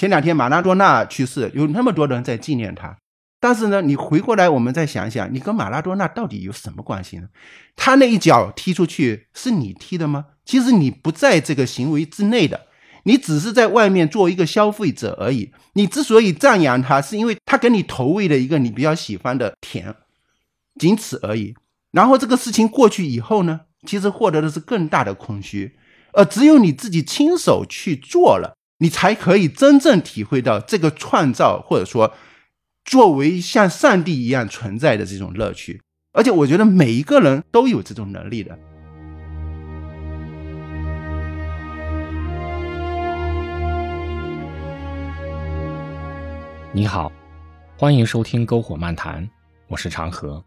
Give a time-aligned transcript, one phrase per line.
[0.00, 2.96] 前两天马拉多纳去世，有那么多人在纪念他。
[3.38, 7.28] 但是呢，你回过来，我们再想想，你跟马拉多纳到底有什么关系呢？
[7.76, 10.24] 他那一脚踢出去是你踢的吗？
[10.46, 12.68] 其实你不在这个行为之内的，
[13.02, 15.52] 你只是在外面做一个消费者而已。
[15.74, 19.94] 你之所以赞扬他，是因为他给你投喂了一个你比较喜欢的甜，
[20.80, 21.54] 仅此而已。
[21.92, 25.76] 然后这个事情过去以后呢，其实获得的是更大的空虚。
[26.14, 32.14] 而只有你自己亲手去做了，你才可以真正体会到这个创造，或者说。
[32.82, 35.80] 作为像上帝一样存在的这种乐趣，
[36.12, 38.58] 而且我觉得每一个人都有这种能力的。
[46.72, 47.12] 你好，
[47.76, 49.24] 欢迎收听《篝火漫谈》，
[49.68, 50.42] 我是长河。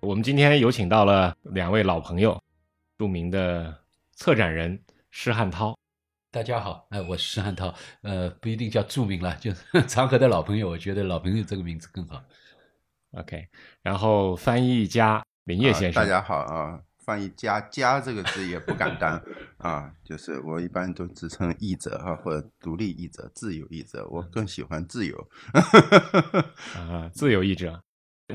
[0.00, 2.40] 我们今天有请到了两位老朋友，
[2.96, 3.76] 著名的
[4.14, 5.76] 策展人施汉涛。
[6.34, 12.20] 大家好，哎，我是施汉涛，呃，不一定叫著名了，就是 长河的老朋友，我觉得老朋友这个名字更好。
[13.12, 13.46] OK，
[13.82, 19.22] 然后翻译家林业先生，大家好啊，翻译家家这个字也不敢当
[19.58, 25.16] 啊，就是我一般都自称译者哈，或者独立译者、自由译者，我更喜欢自由。
[26.74, 27.80] 啊，自由译者，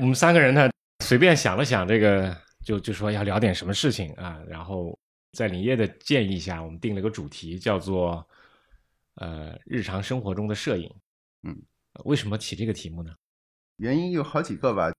[0.00, 0.70] 我们三个人呢，
[1.04, 4.98] 随便想了想，这个就就说要聊点什么事情啊，然后。
[5.32, 8.26] 在林业的建议下，我们定了个主题，叫做
[9.16, 10.90] “呃，日常生活中的摄影”。
[11.46, 11.56] 嗯，
[12.04, 13.12] 为什么起这个题目呢？
[13.76, 14.92] 原因有好几个吧，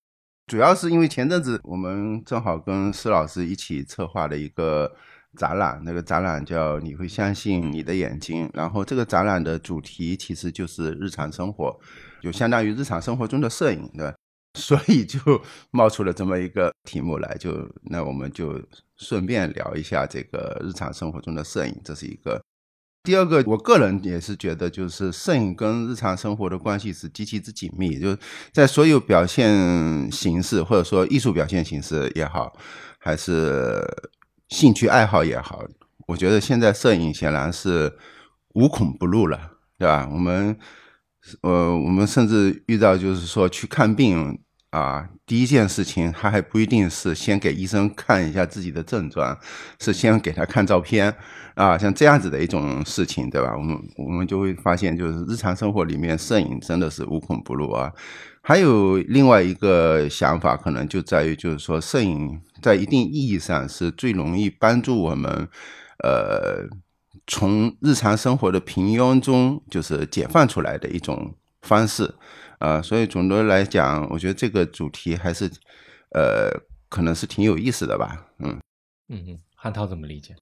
[0.47, 4.95] 主要是因为前阵子我们正好跟施老师一起策划了一个
[5.37, 8.49] 展览，那个展览叫“你会相信你的眼睛”。
[8.55, 11.79] 然后这个展览的主题其实就是日常生活，
[12.21, 14.15] 就相当于日常生活中的摄影，对吧？
[14.59, 15.19] 所以就
[15.71, 18.61] 冒出了这么一个题目来，就那我们就
[18.97, 22.43] 顺便聊一下这个日常生活中的摄影，这是一个。
[23.03, 28.17] 第二个，我个人也是觉得，就是摄影跟日常生活的关系是极其之紧密，就是
[28.51, 32.53] 在所有表现形式或者说艺术表现形式也好，
[32.99, 33.81] 还是
[34.49, 35.63] 兴趣爱好也好，
[36.07, 37.97] 我觉得现在摄影显然是
[38.53, 40.09] 无孔不入了，对吧？
[40.11, 40.59] 我们。
[41.41, 44.39] 呃，我们甚至遇到就是说去看病
[44.71, 49.37] 啊，第一件事情他还不一定是先给医生看一下自己的症状，
[49.79, 51.13] 是先给他看照片
[51.55, 53.53] 啊，像这样子的一种事情，对吧？
[53.55, 57.91] 我们我们就会发现，就是日常生活里面摄影真的是无孔不入啊。
[58.41, 65.47] 还有另外一个想法，可能就在于就是说，摄影在一定意义上是最容易帮助我们，
[66.03, 66.67] 呃。
[67.27, 72.13] 从日常生活的平庸中，就是解放出来的一种方式，
[72.59, 75.49] 啊，所以总的来讲，我觉得这个主题还是，
[76.11, 76.49] 呃，
[76.89, 78.59] 可能是挺有意思的吧，嗯，
[79.09, 80.35] 嗯嗯，汉涛怎么理解？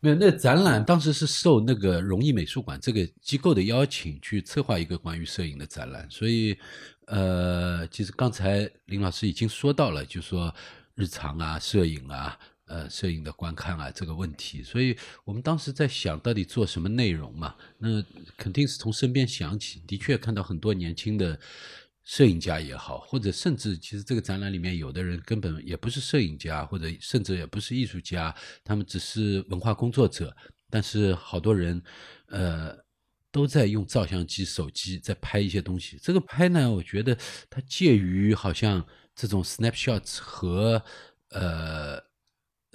[0.00, 6.58] 没有，那展览当时是受那个荣毅美术馆这个机构的邀请去策划一个关于摄影的展览，所以，
[7.06, 10.54] 呃，其实刚才林老师已经说到了，就说
[10.94, 12.38] 日常啊，摄影啊。
[12.66, 17.54] 呃，摄影的观看啊，这个问题，所以我们当时在想到底做什么内容嘛？
[17.76, 18.02] 那
[18.38, 19.80] 肯定是从身边想起。
[19.86, 21.38] 的确看到很多年轻的
[22.04, 30.34] 摄影家也好，或者甚至其实这个展览里面有的人根本也不是摄影家，或者甚至也不是艺术家，他们只是文化工作者。
[30.70, 31.82] 但是好多人
[32.28, 32.74] 呃
[33.30, 35.98] 都在用照相机、手机在拍一些东西。
[36.02, 37.14] 这个拍呢，我觉得
[37.50, 38.82] 它介于好像
[39.14, 40.82] 这种 snapshots 和
[41.28, 42.02] 呃。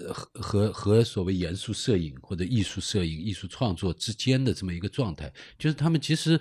[0.07, 6.39] 和和和所谓严肃摄影或者艺术摄影、艺术创作之间的这么一个状态，就是他们其实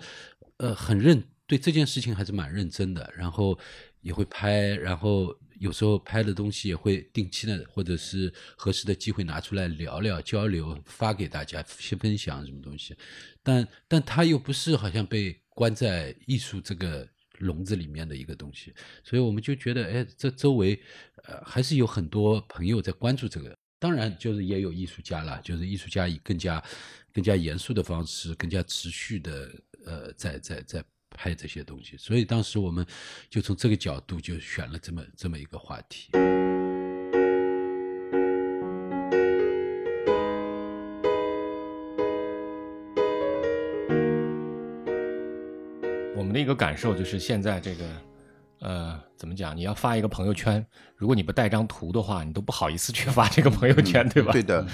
[0.59, 3.59] 呃很认对这件事情还是蛮认真的，然后
[4.01, 12.97] 也会拍，然后有时候拍的东西也会定期的或者是合适的机会拿出来聊聊交流，发给大家去分享什么东西，
[13.43, 17.09] 但但他又不是好像被关在艺术这个。
[17.39, 20.81] 笼子里面的一个东西，所以我们就觉得，哎，这周围，
[21.25, 23.57] 呃，还是有很多朋友在关注这个。
[23.79, 26.63] 当然，就是也有艺术家了，就是艺术家以更加、
[27.13, 29.51] 更加严肃的方式，更加持续的，
[29.85, 31.97] 呃，在在在拍这些东西。
[31.97, 32.85] 所以当时我们
[33.31, 36.11] 就从这个角度就选了这么这么一个话题。
[46.49, 47.85] 个感受就是，现在这个，
[48.61, 49.57] 呃，怎么讲？
[49.57, 50.65] 你要发一个朋友圈，
[50.97, 54.33] 如果你不带张图的话，你都不好意思去 发这个朋友圈，对吧？
[54.33, 54.67] 对的，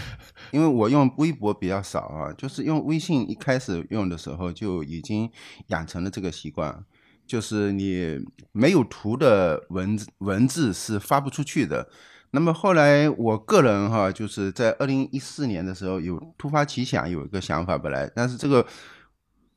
[0.53, 5.29] 因为我用微博比较少啊，就是用微信一开始用的时候就已经
[5.67, 6.85] 养成了这个习惯，
[7.27, 8.19] 就是你
[8.53, 11.89] 没有图的文字文字是发不出去的。
[12.31, 18.65] 那么后来我个人哈，就是在二零一四年的时候有突发奇想，有一个想法本来，但是这个。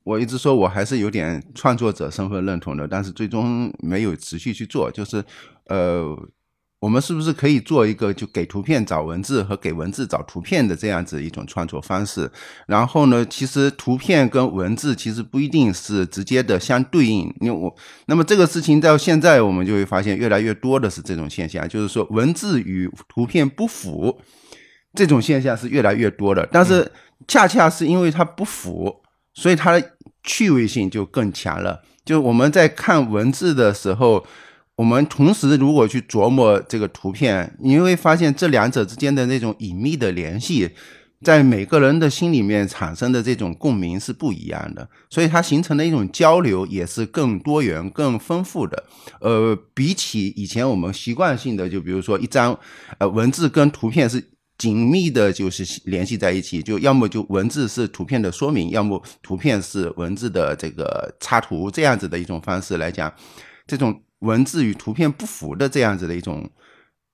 [0.07, 4.89] 我一直说我还是有点创作者身份认同的，但是最终没有持续去做。
[4.89, 5.21] 就是
[5.65, 6.17] 呃，
[6.79, 12.31] 我们是不是可以做一个就给图片找文字和给文字找图片的这样子一种创作方式？
[12.67, 17.23] 然后呢，其实图片跟文字其实不一定是直接的相对应。
[17.41, 17.75] 因为我
[18.05, 24.21] 那么这个事情到现在我们就会发现越来越多的是这种现象，就是说文字与图片不符。
[24.93, 26.89] 这种现象是越来越多的，但是
[27.27, 29.03] 恰恰是因为它不符，
[29.35, 29.91] 所以它的
[30.27, 31.81] 趣味性就更强了。
[32.05, 34.23] 就我们在看文字的时候，
[34.75, 40.69] 我们同时如果去琢磨这个图片，你会发现这两者之间的那种隐秘的联系，
[41.23, 48.83] 在每个人的心里面产生的这种共鸣是不一样的，所以它形成的一种交流也是更多元、更丰富的。
[49.19, 52.57] 呃，比起以前我们习惯性的，就比如说一张
[52.99, 54.23] 呃文字跟图片是。
[54.57, 63.13] 紧密的，就是联系在一起，就要么就文字是图片的说明，要么图片是文字的这个插图，这样子的一种方式来讲，
[63.67, 66.49] 这种文字与图片不符的这样子的一种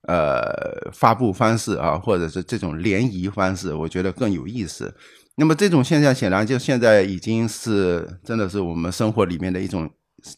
[0.08, 4.94] 呃发布方式啊，或者是这种联谊方式，我觉得更有意思。
[5.36, 9.90] 那么这种现象显然就现在已经是真的是我们生活里面的一种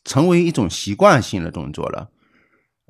[0.05, 2.11] 成为一种习惯性的动作了。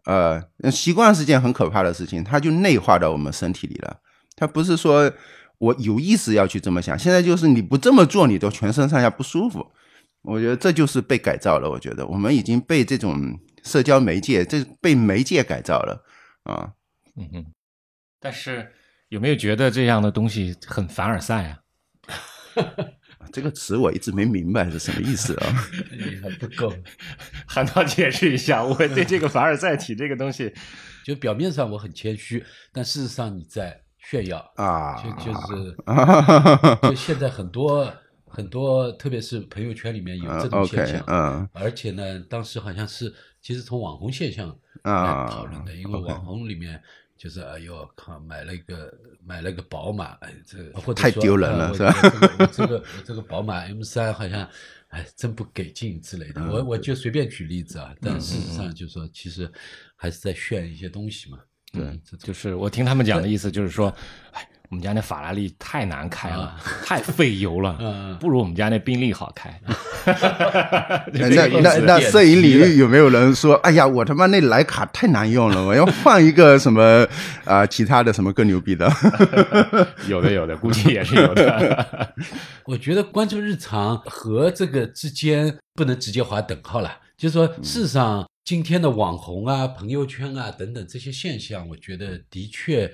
[0.06, 0.40] 呃，
[0.70, 3.98] 习惯是件很可怕的事情，它就内化到我们身体里了。
[4.36, 5.10] 他不是说
[5.58, 9.72] 我有意识要去这么想，现在就是你不这么做，你都全身上下不舒服。
[10.22, 11.70] 我觉得这就是被改造了。
[11.70, 16.04] 我觉得我们已经被这种社交媒介，这被媒介改造了
[16.42, 16.72] 啊。
[17.16, 17.46] 嗯哼。
[18.20, 18.72] 但是
[19.08, 21.60] 有没有觉得这样的东西很凡尔赛啊？
[23.32, 25.46] 这个词我一直没明白是什么意思啊？
[25.96, 26.72] 你还不够，
[27.46, 28.62] 韩涛解释一下。
[28.62, 30.52] 我对这个凡尔赛体这个东西，
[31.04, 33.85] 就表面上我很谦虚，但事实上你在。
[34.08, 35.76] 炫耀啊，就就 是，
[36.88, 37.92] 就现在很多
[38.24, 43.12] 很多，特别是朋友圈里面有这种现象，嗯，而且呢，当时好像是
[43.42, 44.48] 其实从网红现象
[44.84, 46.80] 来讨论的，因为网红里面
[47.16, 48.94] 就是哎呦靠，买了一个
[49.24, 51.92] 买了个宝马，哎，这或者太丢人了，是吧？
[52.38, 54.48] 我这个 我这个宝马 M 三好像
[54.90, 59.50] 哎真不给劲之类的，我我就随便举例子啊，但事实上就说其实
[59.96, 61.38] 还是在炫一些东西嘛。
[61.76, 63.92] 对，就是我听他们讲的意思，就是说，
[64.32, 69.60] 哎，我们家那法拉利太难开了，太费油了，不如我们家那宾利好开。
[71.12, 71.28] 那
[71.60, 77.06] 那那摄影领域有没有人说，哎呀，我他妈那徕卡太难用了，我要换一个什么
[77.44, 78.90] 啊，其他的什么更牛逼的？
[80.08, 82.14] 有的有的，估计也是有的。
[82.66, 88.26] 我觉得关注日常和这个之间不能直接划等号了，就是说，事实上。
[88.46, 92.88] 今天的网红啊、朋友圈啊等等这些现象，我觉得的确，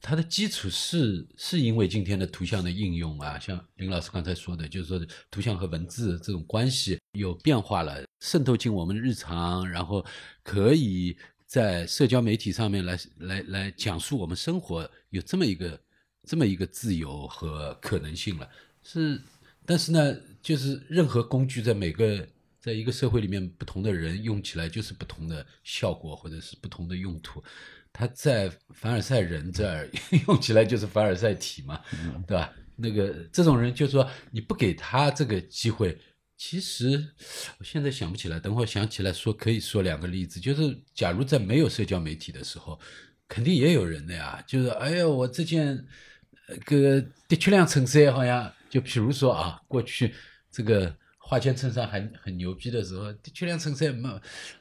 [0.00, 10.04] 它的基础是是因为今天的图像的应用啊，像林老师刚才说的，就是说图像和文字这种关系有变化了，渗透进我们日常，然后
[10.42, 11.16] 可以
[11.46, 15.80] 在社交媒体上面来来来讲述我们生活，有这么一个
[16.24, 18.50] 这么一个自由和可能性了。
[18.82, 19.22] 是，
[19.64, 22.26] 但是呢，就是任何工具在每个。
[22.66, 27.40] 在一个社会里面，不同的人用起来就是不同的效果，或者是不同的用途。
[27.92, 29.88] 他在凡尔赛人这儿
[30.26, 31.80] 用起来就是凡尔赛体嘛，
[32.26, 32.52] 对吧？
[32.74, 35.96] 那个这种人就说你不给他这个机会，
[36.36, 37.06] 其实
[37.60, 40.40] 我现在想不起来，等会想起来说可以说两个例子。
[40.40, 42.76] 就是假如在没有社交媒体的时候，
[43.28, 44.42] 肯定也有人的呀。
[44.44, 45.86] 就是哎呀，我这件
[46.64, 50.12] 个的确辆衬衫好像，就比如说啊，过去
[50.50, 50.92] 这个。
[51.28, 54.08] 花钱衬衫很很牛逼的时候，的确辆衬衫没，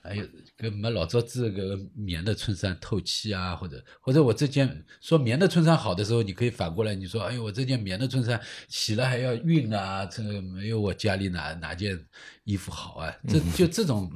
[0.01, 0.25] 哎呦，
[0.57, 12.03] 跟没老早子个棉的衬衫透气啊，或者或者我这件说棉的衬衫好的时候，你可以反过来你说，哎呦，我这件棉的衬衫洗了还要熨啊，这个没有我家里哪哪件
[12.45, 14.12] 衣服好啊，这就这种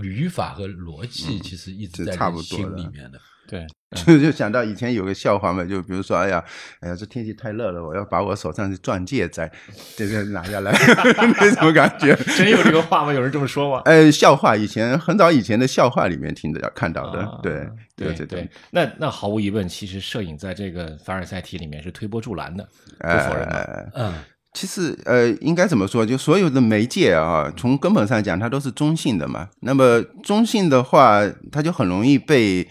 [0.00, 3.20] 语法和逻辑其实一直在心里面的。
[3.46, 6.42] 对，就 就想到以前有个笑话嘛，就比如说，哎呀，
[6.80, 9.50] 哎呀，这天气太热了，我要把我手上的钻戒摘，
[9.96, 10.72] 这个拿下来，
[11.40, 12.14] 那种感觉。
[12.36, 13.12] 真有这个话吗？
[13.12, 13.82] 有人这么说吗？
[13.84, 17.40] 哎，笑话，以前很早以前的笑话里面听的，看到的。
[17.42, 18.50] 对，对，对，对。
[18.70, 22.64] 那那毫无疑问，其实摄影在这个凡尔赛体里面是推波助澜的，
[22.98, 23.92] 不否认的。
[23.94, 24.14] 嗯，
[24.52, 26.04] 其实呃，应该怎么说？
[26.04, 29.48] 就所有的媒介啊，从根本上讲，它都是中性的嘛。
[29.60, 31.20] 那么中性的话，
[31.52, 32.66] 它就很容易被。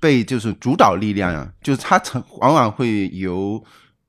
[0.00, 3.62] 被就是主导力量啊，就是它成往往会由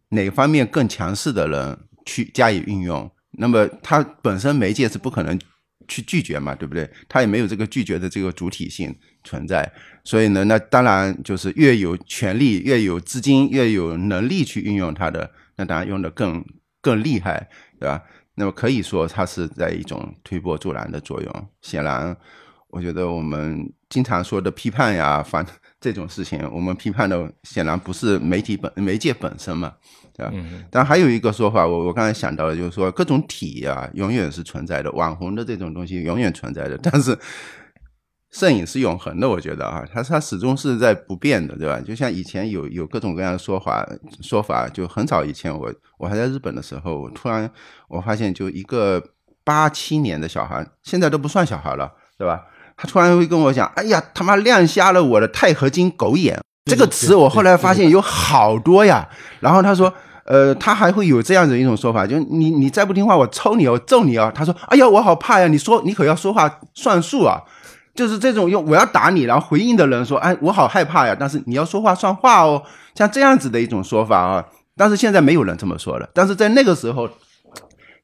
[0.09, 3.09] 哪方面更强势的人去加以运用。
[3.39, 5.39] 那么它本身媒介是不可能
[5.87, 6.89] 去拒绝嘛，对不对？
[7.07, 9.71] 它也没有这个拒绝的这个主体性存在。
[10.03, 16.43] 所以呢，那当然就是越有权力、越有资金、越有能力去运用它的，那当然用的更
[16.81, 17.47] 更厉害，
[17.79, 18.01] 对吧？
[18.35, 21.49] 那么可以说它是在一种推波助澜的作用。
[21.61, 22.15] 显然，
[22.69, 25.45] 我觉得我们经常说的批判呀，反
[25.79, 29.73] 这种事情，我们批判的显然不是媒体本媒介本身嘛，
[30.15, 30.31] 对吧？
[30.33, 37.17] 嗯但还有一个说法，我我刚才想到的就是说，各种体啊，永远是存在的，网红的这种东西永远存在的， 但是
[38.31, 41.79] 摄影是永恒的，我觉得啊，它它始终是在不变的，对吧？
[41.79, 43.87] 就像以前有有各种各样的说法
[44.21, 47.49] 说法，就很早以前我我还在日本的时候，我突然
[47.87, 49.01] 我发现，就一个
[49.43, 52.43] 八七年的小孩，现在都不算小孩了，对吧？
[52.77, 59.09] 他突然会跟我讲：“哎呀，他妈亮瞎了我的钛合金狗眼。”这个词我后来发现有好多呀。
[59.39, 59.91] 然后他说
[60.25, 65.47] ：“呃，他还会有这样子一种说法，就你你再不听话，我抽你哦，揍你哦。”他说：“哎呀，我好怕呀！
[65.47, 67.41] 你说你可要说话算数啊。”
[67.95, 72.61] 就是这种用我要打你，然后回应的人说：“哎，我好害怕呀！”但是你要说话算话哦，
[72.93, 74.45] 像这样子的一种说法啊。
[74.75, 76.07] 但是现在没有人这么说了。
[76.13, 77.09] 但是在那个时候，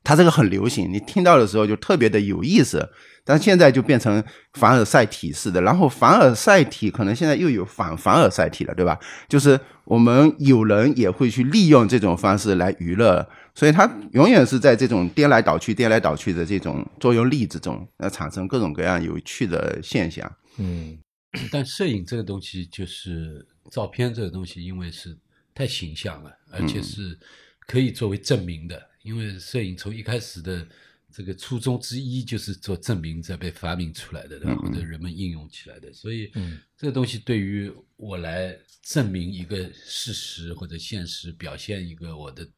[0.03, 2.89] 他这个很流行，你听到的时候就特别的有意思。
[3.25, 4.21] 但现在就变成
[4.55, 8.99] 凡尔赛体式的，然后凡尔赛体可能现在又有反凡尔赛体了，对吧？
[9.29, 20.29] 就是我们有人也会去利用这种方式来娱乐，所以它永远是在这种颠来倒去、颠来倒去的这种作用力之中，那产生各种各样有趣的现象。
[20.57, 20.97] 嗯
[21.49, 25.17] 但摄影这个东西，就是照片这个东西，因为是
[25.55, 27.17] 太形象了，而且是
[27.65, 28.89] 可以作为证明的。
[29.03, 30.67] 因为摄影从一开始的
[31.11, 34.39] 这个初衷之一，就是做证明在被发明出来的？
[34.57, 35.93] 或者人们应用起来的。
[35.93, 42.49] 所以，嗯这个东西对于我来证明一个事实或者现实，表现一个我的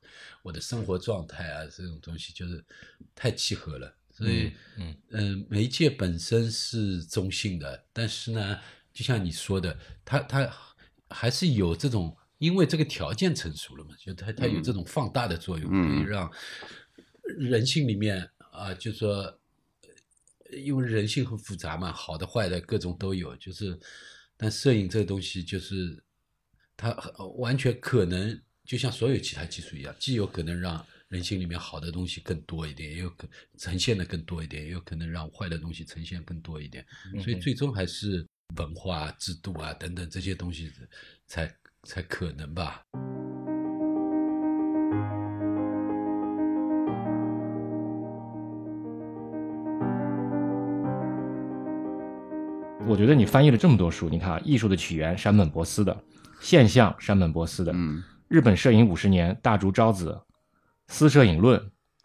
[0.41, 2.63] 我的生活状态啊，这种东西就是
[3.13, 3.93] 太契合了。
[4.13, 8.57] 所以，嗯嗯、媒介本身是中性的，但是呢，
[8.93, 10.49] 就像你说的，它它
[11.09, 16.31] 还是有这种，因为这个条件成熟了嘛，就它它有这种放大的作用，嗯可以让
[17.37, 19.09] 人性里面啊，就说，
[20.49, 23.79] 呃因为人性很复杂嘛，好的坏的各种都有，就是，
[24.37, 26.03] 但摄影这个东西就是
[26.77, 33.27] 它呃完全可能就像所有其他技术一样，既有可能让人性里面好的东西更多一点，也有可
[33.57, 36.85] 呈现的更多一点，也有可能让坏的东西呈现更多一点。
[37.23, 38.25] 所以最终还是
[38.57, 40.71] 文化、制度啊等等这些东西
[41.27, 41.53] 才
[41.85, 42.81] 才可能吧。
[52.87, 55.93] 我觉得你翻译了这么多书，你看啊，《艺术的起源》山本博司的，
[56.39, 60.11] 《现象》山本博司的，嗯日本摄影五十年》大竹昭子，
[60.87, 61.59] 《私摄影论》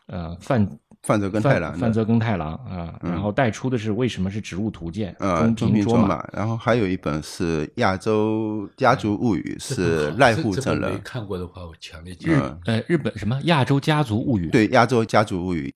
[0.06, 11.00] 呃范范泽跟太郎范泽跟太郎啊，嗯然后带出的是为什么是植物图鉴，啊，中中平卓玛，平卓玛，然后还有一本是《亚洲家族物语》，是濑户正人。
[11.02, 12.34] 看过的话，我强烈建议。
[12.38, 14.50] 嗯，呃，日本什么亚洲家族物语？。
[14.50, 15.68] 对，《亚洲家族物语》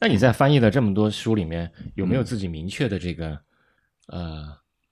[0.00, 3.38] 那你在翻译的这么多书里面，有嗯没有自己明确的这个
[4.08, 4.44] 呃，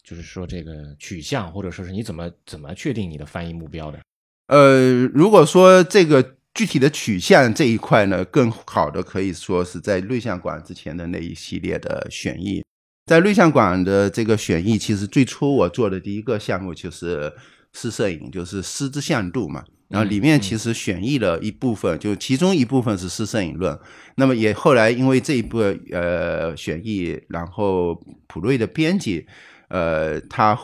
[0.04, 3.98] 就是说这个取向，或者说是你怎么怎么确定你的翻译目标的？
[4.46, 12.62] 呃，如果说这个具体的取向这一块呢，更好的可以说是在瑞像馆之前的那一系列的选译。
[13.06, 17.32] 在瑞像馆的这个选译，其实最初我做的第一个项目就是
[17.72, 19.64] 诗摄影，就是诗之向度嘛。
[19.88, 23.78] 然后里面其实选译了一部分，就其中一部分是诗摄影论。
[24.14, 25.58] 那么也后来因为这一部
[25.90, 27.94] 呃选译，然后
[28.26, 29.26] 普瑞的编辑，
[29.68, 30.58] 呃，他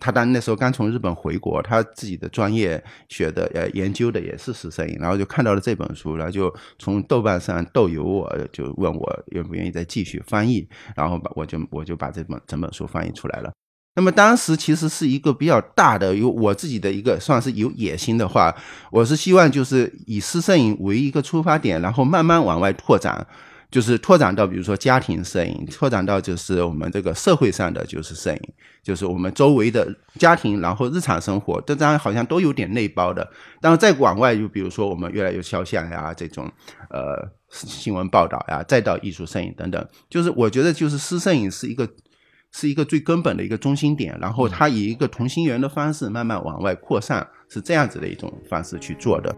[0.00, 10.66] 他当那时候刚从日本回国，他自己的专业学的呃研究的也是实摄影，然后就看到了这本书，然后就从豆瓣上豆油我就问我愿不愿意再继续翻译，
[10.96, 13.52] 然后把我就我就把这本整本书翻译出来了。
[13.96, 18.54] 那么当时其实是一个比较大的，有我自己的一个算是有野心的话，
[18.90, 23.26] 我是希望就是以私摄影为一个出发点，然后慢慢往外拓展。
[23.70, 28.40] 就是拓展到，比如说家庭摄影，拓展到就是我们这个社会上的就是摄影，
[28.82, 29.86] 就是我们周围的
[30.18, 33.30] 家庭，然后日常生活，这当然好像都有点内包的。
[33.60, 36.50] 但是再往外，就比如说我们越来越肖像呀，这种
[36.88, 41.88] 呃新闻报道呀，再到艺术摄影等等，就是我觉得就是私摄影是一个
[42.50, 49.32] 是一个最根本的一个中心点，然后它以一个同心圆的方式慢慢往外扩散，是这样子的一种方式去做的。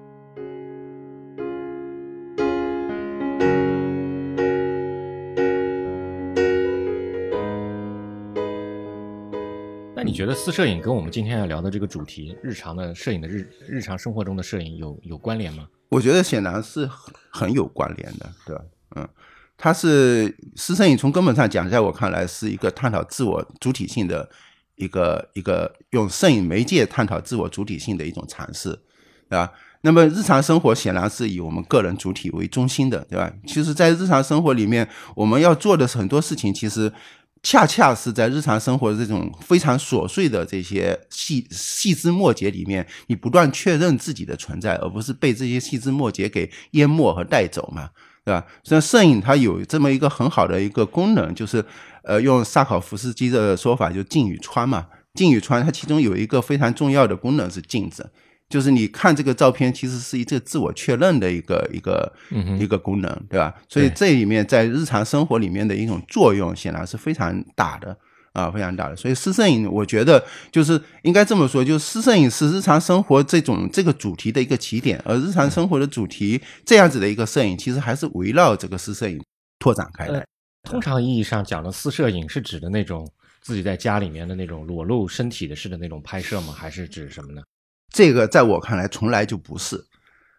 [10.03, 15.69] 那你觉得私摄影跟我们今天要聊的这个主题，日常的摄影的日日常生活中的摄影有有关联吗？
[15.91, 18.65] 我觉得显然是很很有关联的，对吧？
[18.97, 19.09] 嗯，
[19.57, 24.29] 它是私摄影从根本上讲，在我看来是一个探讨自我主体性的
[24.75, 28.71] 一个一个用摄影媒介探讨自我主体性的一种尝试，
[29.29, 29.53] 对吧？
[29.83, 33.33] 那么日常生活显然是以我们个人主体为中心的，对吧？
[33.47, 36.93] 其实，在日常生活里面，我们要做的很多事情，其实
[37.43, 47.91] 恰恰是在日常生活的这种非常琐碎的这些细细枝末节里面，你不断确认自己的存在，而不是被这些细枝末节给淹没和带走嘛，
[48.25, 48.47] 对吧？
[48.63, 51.65] 所以，摄影它有这么一个很好的一个功能，就是
[52.05, 54.87] 呃，用萨考夫斯基的说法，就镜与穿嘛。
[55.15, 58.11] 镜与穿，它其中有一个非常重要的功能是镜子。
[58.53, 62.13] 就是你看这个照片，其实是一个自我确认的一个一个
[62.61, 63.55] 一个功能，对吧？
[63.67, 67.97] 所以这里面在日常生活里面的一种作用，显然是非常大的
[68.35, 68.95] 啊，非常大的。
[68.95, 79.19] 所以私摄影，我觉得就是应该这么说，就是私摄影是日常生活这种这个主题的一个起点，而日常生活的主题这样子的一个摄影，其实还是围绕这个私摄影
[79.59, 80.23] 拓展开来。
[80.69, 86.53] 通常意义上讲的私摄影是指的那种自己在家里面的那种裸露身体的式的那种拍摄吗？
[86.53, 87.43] 还是指什么呢？
[87.93, 89.85] 这个在我看来从来就不是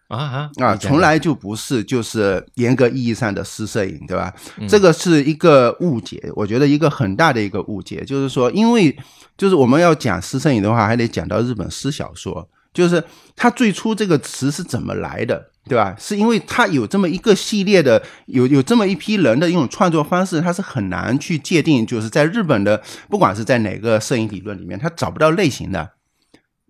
[0.09, 4.33] 啊啊啊，从来就不是，就是严格意义上的私摄影，对吧？
[4.67, 8.95] 这个是一个误解，我觉得一个很大的一个误解，就是说，因为
[9.37, 13.03] 就是我们要讲私摄影的话，还得讲到日本私小说，就是
[13.35, 15.95] 它最初这个词是怎么来的，对吧？
[15.97, 22.79] 是因为它有这么一个系列的，有有这么一批人的一种创作方式，它是很难去界定，就是在日本的，
[23.09, 25.89] 不管是在哪个摄影理论里面，它找不到类型的。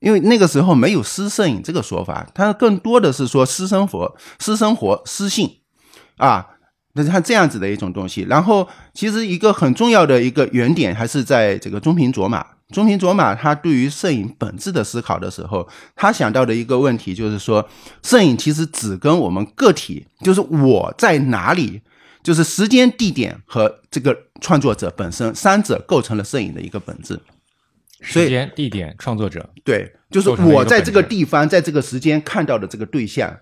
[0.03, 5.49] 因为那个时候没有私摄影这个说法，它更多的是说私生活、私生活、私性，
[6.17, 6.45] 啊，
[6.95, 8.23] 那像这样子的一种东西。
[8.23, 12.45] 然后，其实一个很重要的一个原点还是在这个中平卓马。
[12.73, 17.65] 中平卓马他对于摄影本质的思考的时候，他想到的一个问题就是说，
[18.01, 21.81] 摄影其实只跟我们个体，就是我在哪里，
[22.21, 27.17] 就是时间、地点和这个创作者本身三者构成了摄影的一个本质。
[28.03, 33.35] 时间、地点、创作者，对，就是我在这个地方，在这个时间看到的这个对象，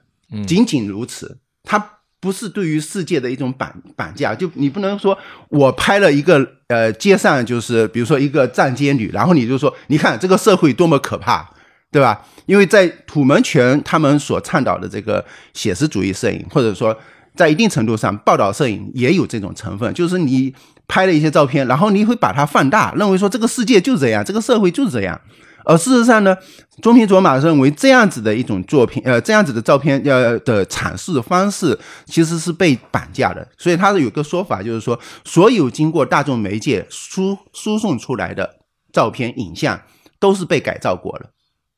[0.47, 1.39] 仅仅如此。
[1.63, 5.17] 它不是对于世界的一种绑绑架，就你不能说
[5.49, 11.49] 我拍了一个呃街上，就是比如说一个站街女，然后你就说，你看这个社会多么可怕，
[11.91, 12.25] 对吧？
[12.45, 16.97] 因为在土门泉他们所倡导的这个写实主义摄影，或者说
[17.35, 20.53] 在一定程度上报道摄影也有这种成分，就是你。
[20.91, 25.19] 拍了一些照片，然后你会把它放大，认为说这个世界就是这样，这个社会就是这样。
[25.63, 26.35] 而事实上呢，
[26.81, 33.47] 中平卓玛认为这样子的一种作品，呃，这样子的照片要的阐释方式其实是被绑架的。
[33.57, 38.57] 所以他有个说法，就是说所有经过大众媒介输输送出来的
[38.91, 39.81] 照片、影像
[40.19, 41.29] 都是被改造过的，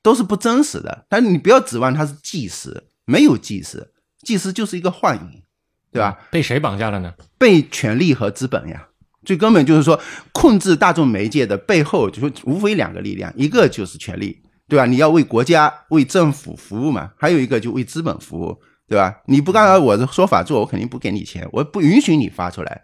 [0.02, 1.06] 都是不真实的。
[1.08, 3.92] 但你不要指望它是纪实，没有纪实，
[4.24, 5.44] 纪实就是一个幻影，
[5.92, 6.18] 对吧？
[6.32, 7.14] 被谁绑架了呢？
[7.38, 8.88] 被权力和资本呀。
[9.26, 10.00] 最根本就是说，
[10.32, 14.86] 控制大众媒介的背后，就说无非两个力量，一个就是权力，对吧？
[14.86, 17.12] 你要为国家、为政府服务嘛。
[17.18, 18.58] 还有一个就为资本服务，
[18.88, 19.16] 对吧？
[19.28, 22.82] 你不按照我的说法做，我肯定不给你钱，我不允许你发出来。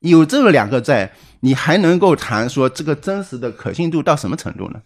[0.00, 4.80] 有这么两个在，你还能够谈说这个真实的可信度到什么程度呢？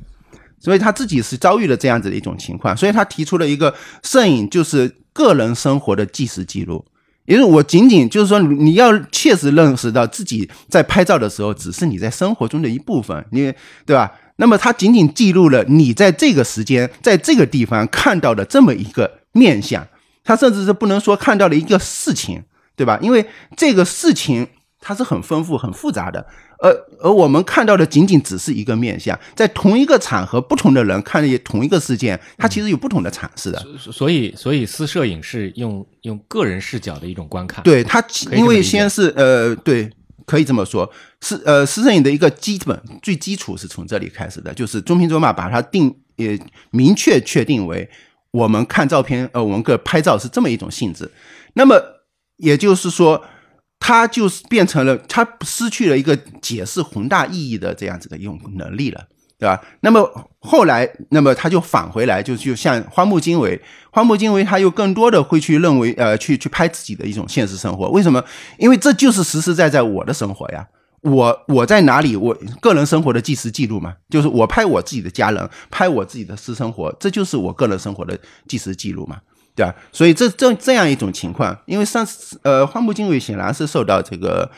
[0.60, 6.84] 所以他自己是遭遇了这样子的一种情况，所以他提出了一个摄影就是个人生活的纪实记录。
[7.26, 13.52] 因为我仅仅就是说，你要切实认识到自己在拍照的时候，只是你在生活中的一部分，你
[13.86, 14.12] 对吧？
[14.36, 19.86] 那么它仅仅记录了你在这个时间、在这个地方看到的这么一个面相，
[20.24, 22.42] 它甚至是不能说看到了一个事情，
[22.76, 22.98] 对吧？
[23.00, 23.24] 因为
[23.56, 24.48] 这个事情
[24.80, 26.26] 它是很丰富、很复杂的。
[26.64, 33.62] 而而我们看到的仅仅只是一个面相，在同一个场合，不同的人看同一个事件，它其实有不同的阐释的。
[33.78, 37.62] 所以，所以私摄影是用用个人视角的一种观看。
[37.62, 39.90] 对它，因为先是呃，对，
[40.24, 47.86] 可以这么说，是呃，私摄影的一个基本最基础是从这里开始的，就是中平卓玛把它定也明确确定为
[48.30, 51.10] 我们看照片，呃，我们个拍照是这么一种性质。
[51.52, 51.78] 那么
[52.38, 53.22] 也就是说。
[53.86, 59.06] 他就是变成了，他失去了一个解释宏大意义的这样子的一种能力了，
[59.38, 59.60] 对吧？
[59.82, 60.00] 那么
[60.38, 67.90] 后来，那么他就返回来，就就像荒木经惟，荒木经惟他又更多的会去认为，呃，去去拍自己的一种现实生活。
[67.90, 68.24] 为什么？
[68.56, 70.66] 因为这就是实实在在我的生活呀，
[71.02, 78.18] 我我在哪里，我个人生活的纪实记录嘛，就是我拍我自己的家人，拍我自己的私生活，这就是我个人生活的
[78.48, 79.18] 纪实记录嘛。
[79.56, 79.74] 对吧？
[79.92, 84.50] 所以这这这样一种情况，因为上次呃，荒木经惟显然是受到这个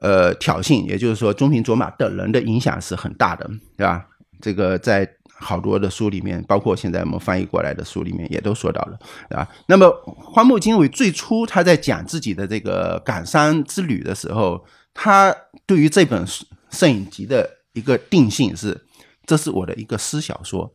[0.00, 4.06] 呃挑衅，也就是说中平卓马等人的影响是很大的，对吧？
[4.40, 9.48] 这个在好多的书里面，包括现在我们翻译过来的书里面也都说到了，对吧？
[9.66, 14.64] 那么荒木经惟最初他在讲自己的这个感伤之旅的时候，
[14.94, 15.34] 他
[15.66, 16.24] 对于这本
[16.70, 18.80] 摄影集的一个定性是，
[19.26, 20.72] 这是我的一个私小说。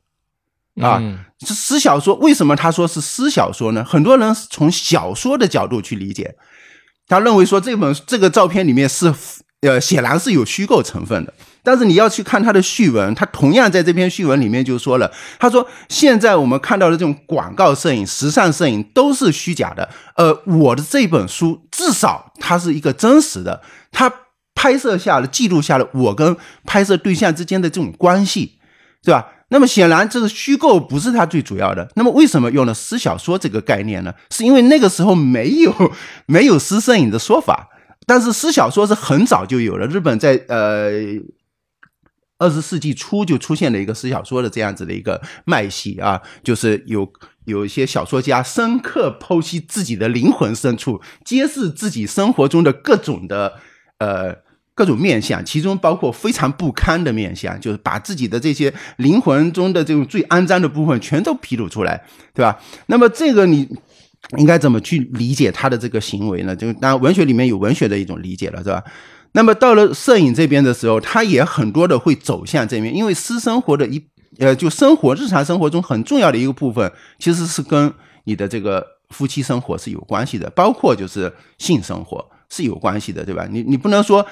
[0.82, 0.98] 啊。
[1.02, 3.86] 嗯是私小说，为什么他说是私小说呢？
[3.86, 6.34] 很多人从小说的角度去理解，
[7.08, 9.14] 他认为说这本这个照片里面是
[9.62, 11.32] 呃显然是有虚构成分的。
[11.62, 23.62] 但是你要去看他的序文，他同样在这篇序文里面就说了，他说现在我们看到的这种广告摄影、时尚摄影都是虚假的，呃，我的这本书至少它是一个真实的，
[23.92, 24.12] 它
[24.56, 26.36] 拍摄下了、记录下了我跟
[26.66, 28.58] 拍摄对象之间的这种关系，
[29.04, 29.28] 对吧？
[29.50, 31.90] 那么显然，这个虚构不是它最主要的。
[31.96, 34.14] 那么为什么用了私小说这个概念呢？
[34.30, 35.74] 是因为那个时候没有
[36.28, 37.70] 没有私摄影的说法，
[38.06, 39.88] 但是私小说是很早就有了。
[39.88, 40.92] 日本在呃
[42.40, 47.08] 二十世纪初就出现了一个私小说的这样子的一个脉系啊，就是有
[47.46, 53.54] 有一些小说家深刻剖析自己的灵魂深处，揭示自己生活中的各种的
[54.00, 54.36] 呃
[54.78, 62.00] 各种面相，其中包括非常不堪的面相，就是把自己的这些灵魂中的这种最肮脏的部分全都披露出来，
[62.32, 62.60] 对吧？
[62.86, 63.68] 那么这个你
[64.38, 66.56] 应该怎么去理解他的这个行为呢？
[66.56, 68.84] 就当然文学里面有文学的一种理解了，是吧？
[69.32, 74.04] 那么到了摄影这边的时候，他也很多的会走向这边，因为私生活的一
[74.38, 77.92] 呃，就生活日常生活中很重要的一个部分，其实是跟
[78.26, 83.48] 你的这个夫妻生活是有关系的，包括就是性生活是有关系的，对吧？
[83.50, 84.26] 你你不能说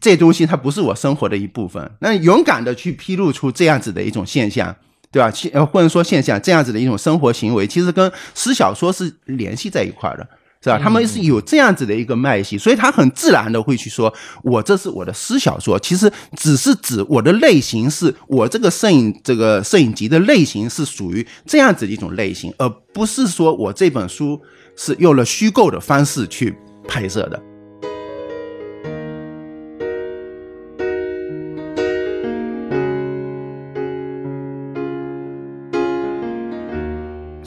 [0.00, 4.74] 这东西它不是我生活的一部分，那勇敢的去披露出这样子的一种现象。
[5.12, 5.30] 对吧？
[5.30, 10.28] 其呃，或者说现象这样子的一种生活行为，其实跟诗小说是联系在一块儿的，
[10.60, 10.78] 是吧？
[10.78, 24.38] 他们是有这样子的一个脉系，所以他很自然的会去说，我这是我的诗小说，其实只是指我的类型是我这个摄影这个摄影集的类型是属于这样子的一种类型，而不是说我这本书
[24.76, 26.54] 是用了虚构的方式去
[26.86, 27.40] 拍摄的。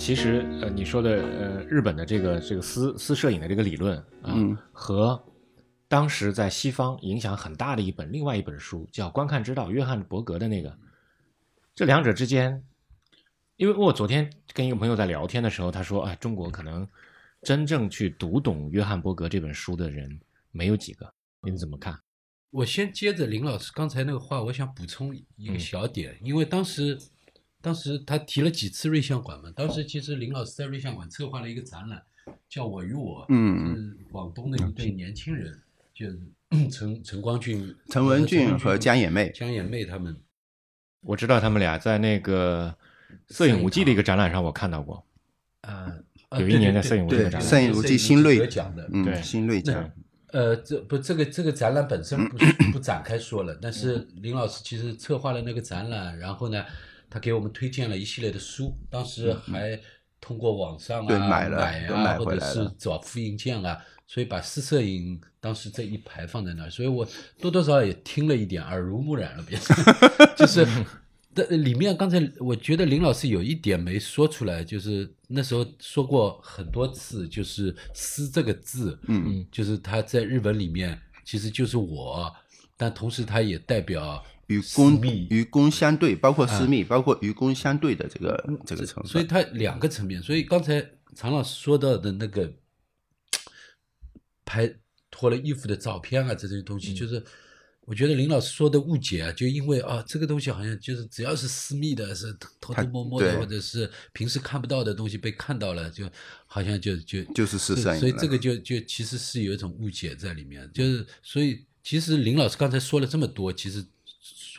[0.10, 5.24] 其实呃，你说的呃，日本的这个这个私私摄影的这个理论啊，嗯和
[5.88, 10.76] 当时在西方影响很大的一本另外一本书叫《观看之道》，约翰伯格的那个，
[11.76, 12.63] 这两者之间，
[13.56, 16.88] 因为我昨天跟一个朋友在聊天的时候，他说，哎，中国可能
[17.43, 20.19] 真正去读懂约翰伯格这本书的人
[20.50, 21.08] 没有几个，
[21.43, 21.95] 你怎么看？
[22.50, 26.98] 我先接着林老师刚才那个话，我想补充一个嗯小点，因为当时
[27.62, 32.02] 当时他提了几次瑞相馆嘛，当时其实林老师在瑞相馆策划了一个展览，
[32.48, 35.60] 叫《我与我》，嗯是广东的一对年轻人，
[35.93, 36.19] 就是
[36.72, 40.15] 陈陈光俊、陈文俊和江野野妹，江野妹他们，
[41.02, 42.76] 我知道他们俩在那个
[43.30, 45.06] 摄影无忌的一个展览上我看到过，
[45.62, 45.93] 啊，
[46.30, 49.62] 啊有一年在摄影无忌的展览摄影无忌新锐得奖的，嗯，对新锐。
[49.62, 49.91] 奖，
[50.32, 52.38] 呃，这不这个这个展览本身不
[52.72, 56.63] 不展开说了，但是林老师其实策划了那个展览，然后呢，
[57.10, 59.80] 他给我们推荐了一系列的书，当时还
[60.22, 67.08] 通过网上啊对买了买啊，或者是找复印件啊，所以把私摄影当时这一排放在那儿，所以我
[67.39, 69.76] 多多少少也听了一点，耳濡目染了，变 成
[70.38, 70.65] 就是。
[71.36, 82.36] 的里面刚才我觉得林老师有一点没说出来，就是那时候说过很多次，就是“私”这个字，嗯，就是他在日文里面其实就是我，
[82.76, 89.12] 但同时他也代表与公与公相对，包括私密，包括与公相对的这个这个层面。
[89.12, 90.22] 所以它两个层面。
[90.22, 90.84] 所以刚才
[91.16, 92.52] 常老师说到的那个
[94.44, 94.76] 拍
[95.12, 97.24] 脱了衣服的照片啊，这些东西，就是
[97.82, 106.10] 我觉得林老师说的误解啊，就因为啊，这个东西好像就是只要是私密的，是偷偷摸摸的，或者是平时看不到的东西被看到了，就
[106.48, 113.86] 好像就就就是私摄影了所以这个就就其实是有一种误解在里面，就是所以其实林老师刚才说了这么多，其实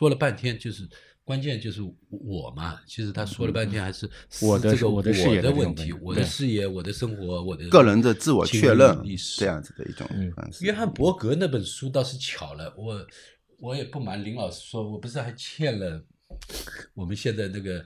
[0.01, 0.89] 说了半天就是。
[1.23, 4.09] 关键就是我嘛，其实他说了半天还是
[4.41, 8.97] 我的这个我的视野的问题，我的视野，我的生活，我的个人的自我确认
[9.37, 10.65] 这样子的一种嗯方式。
[10.65, 13.07] 约翰伯格那本书倒是巧了，我
[13.59, 16.03] 我也不瞒林老师说，我不是还欠了
[16.95, 17.85] 我们现在那个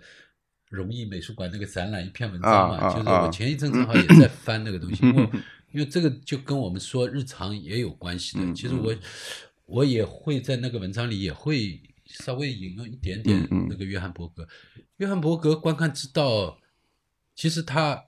[0.69, 5.29] 荣毅美术馆那个展览一篇文章嘛，就是啊我前一阵正好也在翻那个东西，因为
[5.73, 8.43] 因为这个就跟我们说日常也有关系的。
[8.45, 8.95] 嗯其实我
[9.65, 14.47] 我也会在那个文章里也会稍微引用一点点那个约翰伯格。
[14.97, 16.59] 约翰伯格观看之道，
[17.35, 18.05] 其实他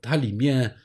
[0.00, 0.76] 他里面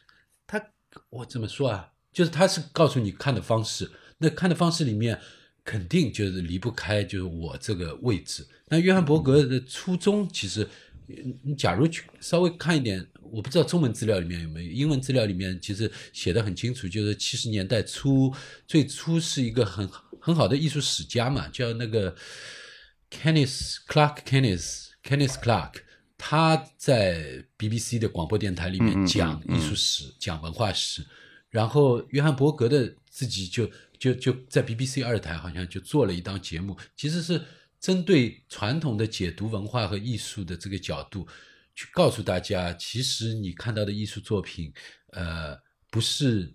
[0.47, 0.71] 他
[1.09, 1.91] 我怎么说啊？
[2.11, 5.19] 就是他是告诉你看的方式，那看的方式里面
[5.63, 8.47] 肯定就是离不开就是我这个位置。
[8.67, 10.67] 那约翰伯格的初衷其实，
[11.07, 18.33] 你你假如去稍微看一点，我不知道中文资料里面有没有，英文资料里面其实写的很清楚，就是七十年代初
[18.67, 19.89] 最初是一个很
[20.21, 22.15] 很好的艺术史家嘛，叫那个
[23.09, 25.73] Kenneth Clark Kenneth Kenneth Clark。
[26.15, 31.05] 他在 BBC 的广播电台里面讲嗯艺术史、讲文化史，
[31.49, 33.69] 然后约翰伯格的自己就
[33.99, 37.41] 就就在 BBC 二台好像就做了一档节目，其实是
[37.77, 41.27] 针对传统的解读文化和艺术的这个角度，
[41.75, 44.71] 去告诉大家，其实你看到的艺术作品，
[45.11, 45.57] 呃，
[45.89, 46.53] 不是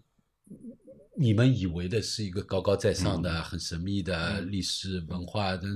[1.16, 5.68] 你们以为的是一个高高在上的、很神秘的历史文化的，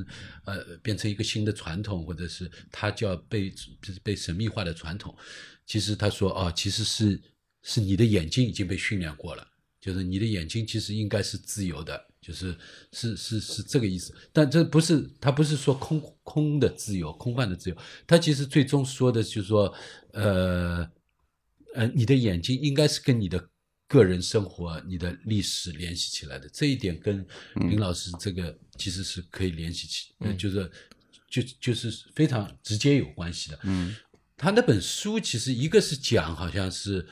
[0.45, 3.53] 呃，变成一个新的传统，或者是它叫被
[4.03, 5.17] 被神秘化的传统。
[5.67, 7.21] 其实他说，哦，其实是
[7.63, 9.47] 是你的眼睛已经被训练过了，
[9.81, 12.57] 就是你的眼睛其实应该是自由的，就是
[12.93, 14.15] 是是是这个意思。
[14.33, 19.75] 但这不是他不是说空空的自由、空泛的自由，他其实最终说的就是说，
[20.13, 20.91] 呃
[21.75, 23.49] 呃，你的眼睛应该是跟你的
[23.87, 26.49] 个人生活、你的历史联系起来的。
[26.51, 30.71] 这一点跟林老师这个其实是可以联系起，呃，就是
[31.29, 33.59] 就就是非常直接有关系的。
[33.65, 33.95] 嗯
[34.35, 37.07] 他那本书其实一个是讲，好像是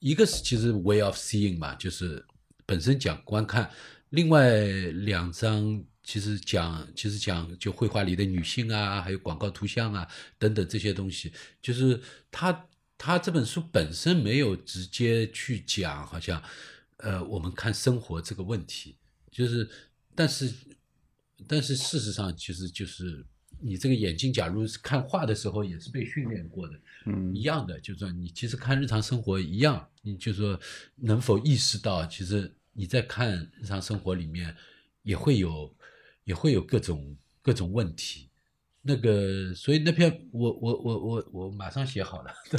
[0.00, 2.22] 一个是其实 way of seeing 嘛，就是
[2.66, 3.70] 本身讲观看，
[4.12, 4.56] 另外
[5.04, 10.06] 两张其实讲其实讲就绘画里的女性啊，还有广告图像啊
[10.38, 16.42] 等等这些东西，就是他他这本书本身没有直接去讲，好像
[16.98, 18.96] 呃我们看生活这个问题，
[19.30, 19.68] 就是
[20.14, 20.52] 但是
[21.48, 23.26] 但是事实上其实就是。
[23.64, 26.74] 你这个眼睛，假如是看画的时候也是被训练过的，
[27.06, 30.58] 嗯一样的，就是说你其实看日常生活一样，你就说
[30.96, 34.54] 能否意识到，其实你在看日常生活里面
[35.02, 35.74] 也会有
[36.24, 38.28] 也会有各种各种问题。
[38.84, 42.34] 那个，所以那篇我我我我我马上写好了，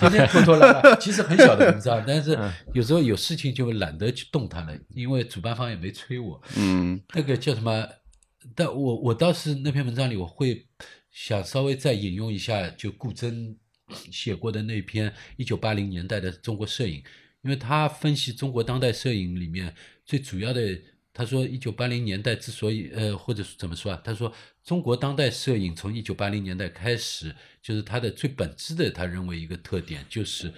[0.00, 2.38] 天天拖拖拉拉，其实很小的文章，但是
[2.72, 6.42] 有时候有事情就懒得去动它了，因为主办方也没催我。
[6.56, 7.86] 嗯那个叫什么？
[8.54, 10.66] 但我我倒是那篇文章里，我会
[11.10, 13.58] 想稍微再引用一下，就顾真
[14.10, 17.04] 写过的那篇一九八零年代的中国摄影，
[17.44, 19.72] 因为他分析中国当代摄影里面
[20.04, 20.80] 最主要的，
[21.12, 24.02] 他说一九八零年代之所以呃，或者是怎么说啊？
[24.04, 24.32] 他说
[24.64, 30.52] 中国当代摄影从一九八零年代开始，就是它的最本质的，他认为一个特点就是。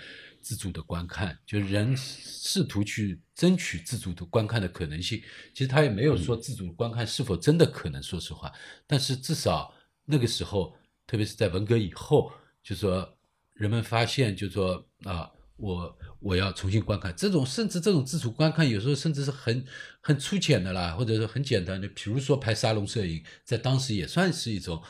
[0.47, 5.21] 自主的观看，就人试图去争取自主的观看的可能性。
[5.53, 8.53] 其实他也没有说自主观看是否真的可能，说实话。
[8.87, 12.31] 但是至少那个时候，特别是在文革以后，
[12.63, 13.19] 就说
[13.55, 19.65] 人们发现，就说啊，我我要重新观看这种，甚至这种自主观看，有时候甚至是很
[20.01, 24.83] 很粗浅的啦，或者是很简单的，比如说拍沙龙摄影，在当时也算是一种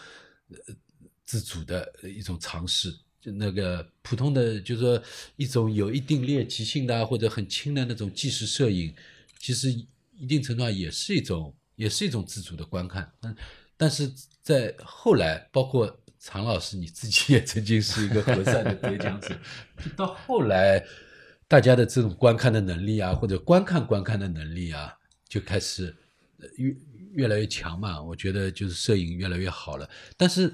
[0.50, 0.74] 呃
[1.24, 2.94] 自主的一种尝试。
[3.20, 5.02] 就那个普通的，就是说
[5.35, 8.94] 一种有一定猎奇性的或者很轻的那种纪实摄影，
[9.40, 9.68] 其实
[10.16, 13.12] 一定程度上也是一种，也是一种自主的观看。
[13.20, 13.37] 但
[13.76, 19.38] 但是在后来，包括常老师你自己也曾经是一个和善的得奖者，
[19.96, 20.84] 到后来
[21.46, 24.92] 大家的这种观看的能力啊，或者观看观看的能力啊，
[25.28, 25.96] 就开始
[26.56, 26.74] 越
[27.12, 28.02] 越来越强嘛。
[28.02, 30.52] 我觉得就是摄影越来越好了，但是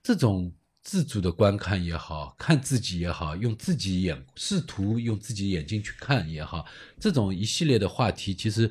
[0.00, 0.52] 这种。
[0.82, 6.64] 自主的观看也好看自己也好，用自己眼试图用自己眼睛去看也好，
[6.98, 8.68] 这种一系列的话题，其实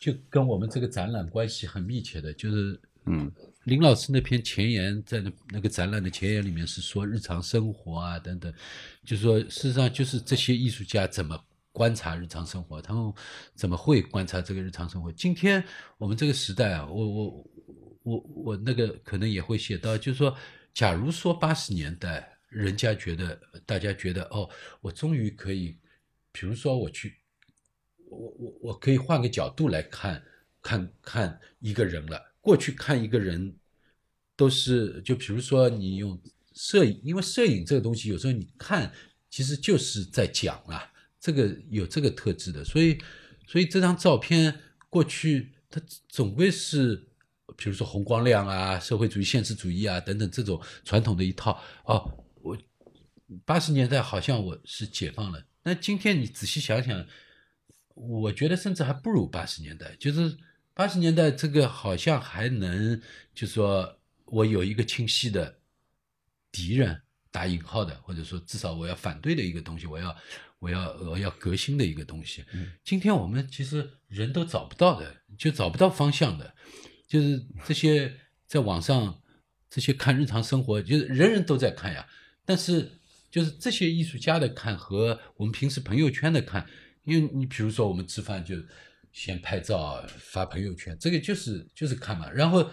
[0.00, 2.32] 就跟我们这个展览关系很密切的。
[2.32, 3.30] 就是，嗯，
[3.64, 8.52] 林老师那篇前言在那那个展览的前言里面是说日常生活啊等等，
[9.04, 11.38] 就说事实上就是这些艺术家怎么
[11.72, 13.12] 观察日常生活，他们
[13.54, 15.10] 怎么会观察这个日常生活？
[15.12, 15.62] 今天
[15.98, 17.50] 我们这个时代啊，我我
[18.02, 20.36] 我我那个可能也会写到，就是说。
[20.74, 24.50] 假如说八十年代，人家觉得，大家觉得，哦，
[24.80, 25.78] 我终于可以，
[26.32, 27.14] 比如说我去，
[28.10, 30.20] 我我我可以换个角度来看，
[30.60, 32.20] 看看一个人了。
[32.44, 33.56] 过去看一个人，
[34.36, 36.20] 都是就比如说你用
[36.52, 38.92] 摄影，因为摄影这个东西，有时候你看
[39.30, 42.98] 其实就是在讲啊，这个有这个特质的，所以
[43.48, 47.08] 所以这张照片过去它总归是。
[47.56, 52.02] 比如说红光亮啊，社会主义现实主义啊等等这种传统的一套哦，
[52.42, 52.58] 我
[53.44, 57.06] 八十年代好像我是解放了，那今天你仔细想想，
[57.94, 59.94] 我觉得甚至还不如八十年代。
[60.00, 60.36] 就是
[60.74, 63.00] 八十年代这个好像还能，
[63.32, 65.60] 就说我有一个清晰的
[66.50, 70.16] 敌人打引号的，或者说至少我要反对的一个东西，我要
[70.58, 72.44] 我要我要革新的一个东西。
[72.52, 76.54] 嗯今天我们其实人都找不到的，就找不到方向的。
[77.06, 79.22] 就是这些在网上
[79.70, 82.04] 这些看日常生活，就是人人都在看呀。
[82.44, 82.98] 但是
[83.30, 86.66] 就是这些艺术家的看和我们平时朋友圈的看，
[87.04, 88.56] 因为你比如说我们吃饭就
[89.14, 92.28] 先拍照发朋友圈，这个就是就是看嘛。
[92.30, 92.68] 然后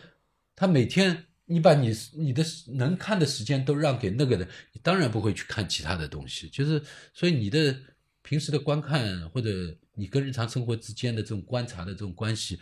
[0.55, 6.49] 他每天你把你你的能看的时间都让给那个人，你当然不会去看其他的东西。
[6.49, 6.81] 就是
[7.13, 7.79] 所以你的
[8.23, 12.59] 平时的观看或者你跟日常生活之间的这种观察的这种关系，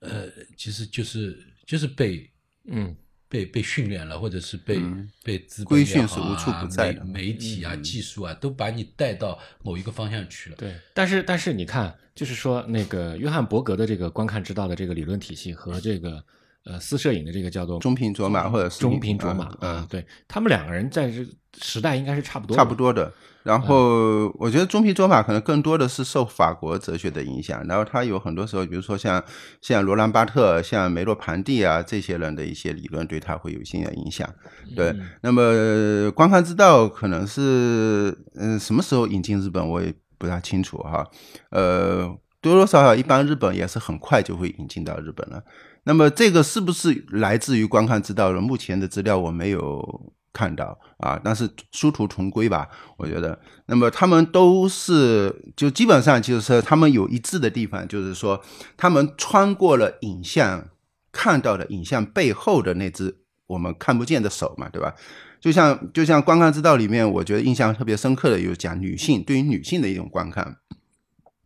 [0.00, 2.30] 呃，其实就是就是被
[2.64, 2.96] 嗯
[3.34, 10.56] 被被训练了，或者是被、嗯被资本规训是无处啊不在的媒媒体啊、嗯技术啊，都把你带到某一个方向去了。
[10.56, 16.22] 对，但是但是你看，就是说那个约翰伯格的这个观看之道的这个理论体系和这个
[16.64, 21.26] 呃私摄影的这个叫做中平卓玛或者是中平卓玛嗯啊，对他们两个人在这
[21.58, 23.12] 时代应该是差不多，差不多的。
[23.44, 29.22] 然后我觉得中平卓玛可能更多的是受法国哲学的影响，然后他有很多时候，比如说像
[29.60, 34.26] 像罗兰巴特、像梅洛庞蒂啊这些人的一些理论，对他会有一些影响。
[34.74, 41.06] 对，嗯那么观看之道可能是嗯什么时候引进日本，我也不大清楚哈。
[41.50, 42.08] 呃，
[42.40, 45.44] 多多少少一般日本也是很快就会引进到日本了。
[45.84, 48.40] 那么这个是不是来自于观看之道的？
[48.40, 53.38] 目前的资料我没有看到啊，但是殊途同归吧，我觉得。
[53.66, 58.42] 那么他们都是就基本上就是他们有一致的地方，就是说
[58.76, 60.68] 他们穿过了影像
[61.12, 63.16] 看到的影像背后的那只
[63.46, 64.94] 我们看不见的手嘛，对吧？
[65.40, 70.56] 就像就像观看之道里面，我觉得印象特别深刻的有讲女性对于女性的一种观看。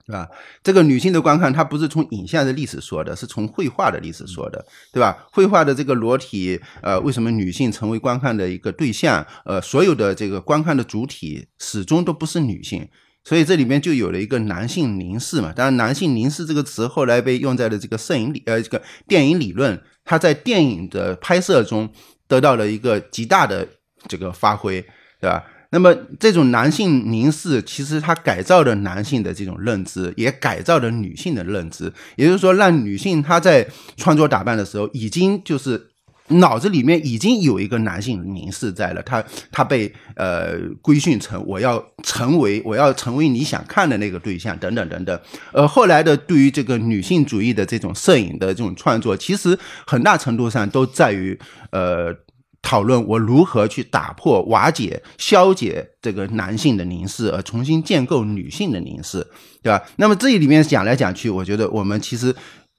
[0.08, 0.26] 对吧？
[0.62, 5.26] 这个女性的观看，它不是从影像的历史说的，是从绘画的历史说的，对吧？
[5.30, 9.24] 绘画的这个裸体，呃，为什么女性成为观看的一个对象？
[9.44, 12.88] 呃，所有的这个观看的主体始终都不是女性，
[13.22, 15.52] 所以这里面就有了一个男性凝视嘛。
[15.52, 21.86] 当然，男性凝视这个词后来被用在了这个摄影理，呃，这个电影理论，它在电影的拍摄中
[22.26, 23.68] 得到了一个极大的
[24.08, 24.80] 这个发挥，
[25.20, 25.44] 对吧？
[25.70, 31.92] 那么这种男性凝视，其实它改造了男性的这种认知，也改造了女性的认知。
[32.16, 35.90] 也就是说，让女性她在穿着打扮的时候，已经就是
[36.28, 39.02] 脑子里面已经有一个男性凝视在了。
[39.02, 45.20] 她她被呃规训成我要成为我要成为你想看的那个对象，等等等等。
[45.52, 51.38] 呃，后来的对于这个女性主义的这种摄影的这种创作，其实很大程度上都在于
[51.72, 52.16] 呃。
[52.60, 59.26] 讨论我如何去打破、瓦解、消解这个男性的凝视，而重新建构女性的凝视，
[59.62, 59.82] 对吧？
[59.96, 62.34] 那么这里面讲来讲去，我觉得我们其实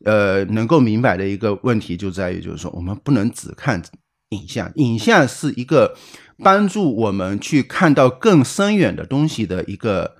[0.06, 3.82] 呃能够明白的一个问题就在于，就是说我们不能只看
[4.30, 5.96] 影像，影像是一个
[6.44, 10.18] 帮助我们去看到更深远的东西的一个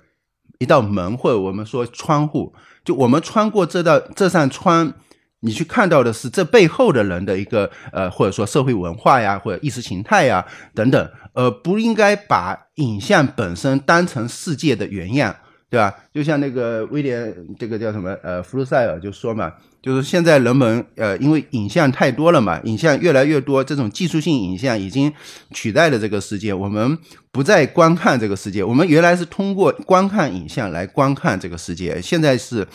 [0.58, 2.54] 一道门，或者我们说窗户。
[2.82, 4.94] 就我们穿过这道这扇窗。
[5.42, 15.34] 你去看到的是这背后的人的一个呃，或者说社会文化呀，或者意识形态呀等等，呃，不应该把影像本身当成世界的原样，
[15.70, 15.94] 对吧？
[16.12, 19.50] 就像那个威廉这个叫什么呃福禄塞尔就说嘛，
[19.80, 25.10] 就是现在人们呃因为影像太多了嘛，影像越来越多，这种技术性影像已经
[25.54, 26.98] 取代了这个世界，我们
[27.32, 32.66] 不再观看这个世界，我们原来是通过观看影像来观看这个世界，现在是。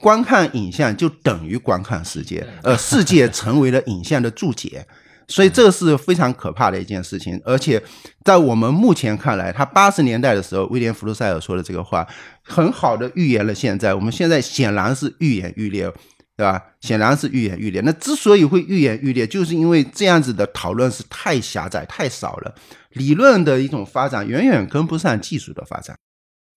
[0.00, 4.86] 观看影像就等于观看世界，呃，世界成为了影像的注解，
[5.28, 7.40] 所以这是非常可怕的一件事情。
[7.44, 7.82] 而且
[8.24, 12.06] 在我们目前看来，他八十年代的时候，威廉·福禄塞尔说的这个话，
[12.42, 13.94] 很好的预言了现在。
[13.94, 15.90] 我们现在显然是愈演愈烈，
[16.36, 16.62] 对吧？
[16.80, 17.80] 显然是愈演愈烈。
[17.84, 22.54] 那之所以会愈演愈烈，就是因为这样子的讨论是太狭窄、太少了，
[22.90, 25.96] 理论的一种发展远远跟不上技术的发展。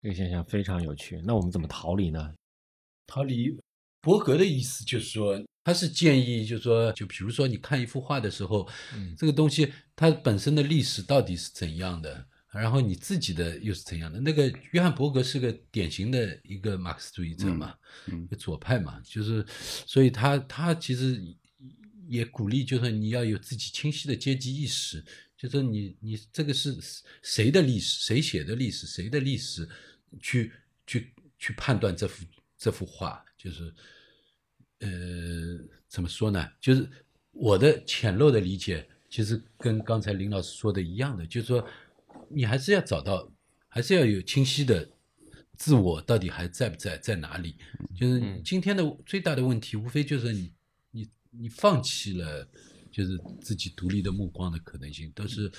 [0.04, 1.22] 这个现象非常有趣。
[1.26, 2.30] 那我们怎么逃离呢？
[3.12, 3.60] 逃离
[4.00, 14.18] 伯格的意思就是说，他是建议，就是说，就比如说你看一幅画的时候，嗯这个东西它本身的历史到底是怎样的，然后你自己的又是怎样的？
[14.22, 17.76] 那个约翰伯格是个典型的一个马克思主义者嘛，
[18.08, 19.46] 嗯一个左派嘛，就是，
[19.86, 21.22] 所以他他其实
[22.08, 25.04] 也鼓励，就是你要有自己清晰的阶级意识，
[25.38, 26.78] 就是你你这个是
[27.22, 29.68] 谁的历史，谁写的历史，谁的历史，
[30.22, 30.52] 去
[30.88, 32.26] 去去判断这幅。
[32.62, 33.74] 这幅画就是，
[34.82, 34.88] 呃，
[35.88, 36.48] 怎么说呢？
[36.60, 36.88] 就是
[37.32, 41.68] 我的浅陋的理解，其实跟刚才林老师说的一样的，就是说，
[42.30, 43.28] 你还是要找到，
[43.68, 44.88] 还是要有清晰的
[45.58, 47.56] 自我，到底还在不在，在哪里？
[47.96, 50.54] 就是今天的最大的问题，无非就是你，
[50.92, 52.48] 你，你放弃了，
[52.92, 55.52] 就是自己独立的目光的可能性，都是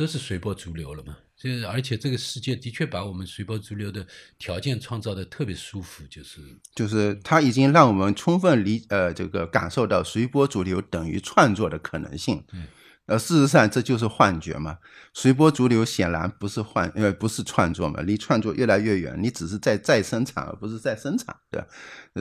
[0.00, 1.14] 都是随波逐流了嘛。
[1.36, 4.06] 这而且这个世界的确把我们随波逐流的
[4.38, 6.40] 条件创造的特别舒服，就是
[6.74, 12.42] 就是它已经让我们充分理呃这个感受到随波逐流等于创作的可能性。
[12.54, 12.66] 嗯，
[13.04, 14.78] 呃，事实上这就是幻觉嘛。
[15.12, 19.18] 随波逐流显然不是幻呃不是创作嘛，离创作越来越远。
[19.20, 21.66] 你只是在再生产，而不是在生产，对吧？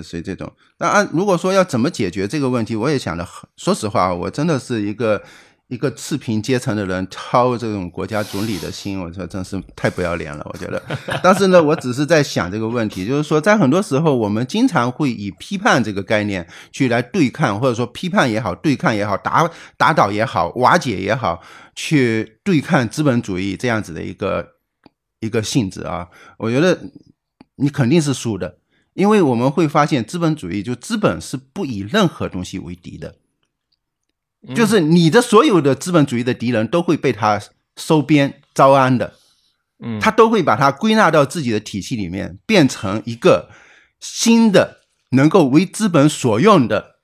[0.03, 3.25] 所以这种那按如果说要怎么解决这个问题，我也想的，
[3.55, 5.23] 说实话，我真的是一个
[5.69, 10.43] 一个次贫阶层的人操这种国家总理的心，我说真是太不要脸了。
[10.51, 10.81] 我觉得，
[11.21, 19.47] 但是呢，我只是在想这个问题，就是说，在很多时候，我们经常会以批判这个概念去来对抗，或者说批判也好，对抗也好，打
[19.77, 21.39] 打倒也好，瓦解也好，
[21.75, 24.55] 去对抗资本主义这样子的一个
[25.19, 26.07] 一个性质啊。
[26.39, 26.79] 我觉得
[27.57, 28.57] 你肯定是输的，
[28.95, 33.13] 因为我们会发现，资本主义就资本是不以任何东西为敌的。
[34.55, 37.41] 就是你的所有的资本主义的敌人都会被他
[37.75, 39.13] 收编招安的，
[39.83, 43.49] 嗯，他都会把它归纳到自己的体系里面，变成一个
[43.99, 44.79] 新的
[45.11, 46.95] 能够为资本所用的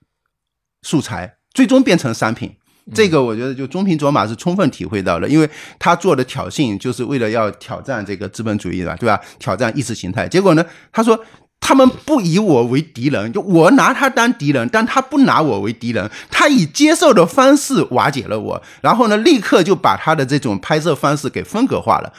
[0.82, 2.56] 素材，最终变成商品。
[2.94, 9.20] 这个我觉得就中平卓马是充分体会到了，因为他做的挑衅就是为了要挑战这个资本主义的，对吧？
[9.40, 10.28] 挑战意识形态。
[10.28, 11.20] 结果呢，他说。
[11.60, 22.14] 他们不以我为敌人，就我拿他当敌人，但他不拿我为敌人，他以接受的方式瓦解了我，然后呢，立刻就把他的这种拍摄方式给风格化了。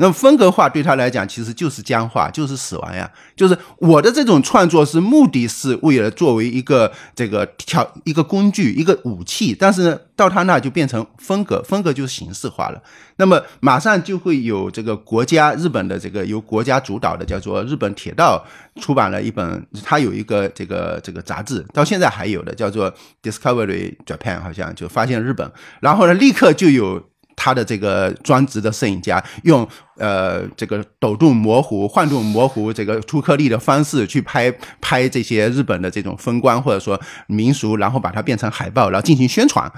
[0.00, 3.08] 那么风格化对他来讲其实就是僵化，就是死亡呀。
[3.36, 12.82] 就是我的这种创作是目的是为了作为一个这个挑一个工具一个武器，但是，到他那就变成风格，风格就是形式化了。
[13.16, 18.42] 那么马上就会有这个国家日本的这个由国家主导的叫做日本铁道
[18.80, 22.90] 出版了一本，它有一个这个这个杂志，到现在还有的叫做
[23.22, 27.10] Discovery Japan，好像就发现日本，然后呢，立刻就有。
[27.42, 29.66] 他的这个专职的摄影家用
[29.96, 39.72] 呃这个抖动模糊、晃动模糊这个粗颗粒的方式去拍拍这些日本的这种风光或者说民俗，然后把它变成海报，然后进行宣传。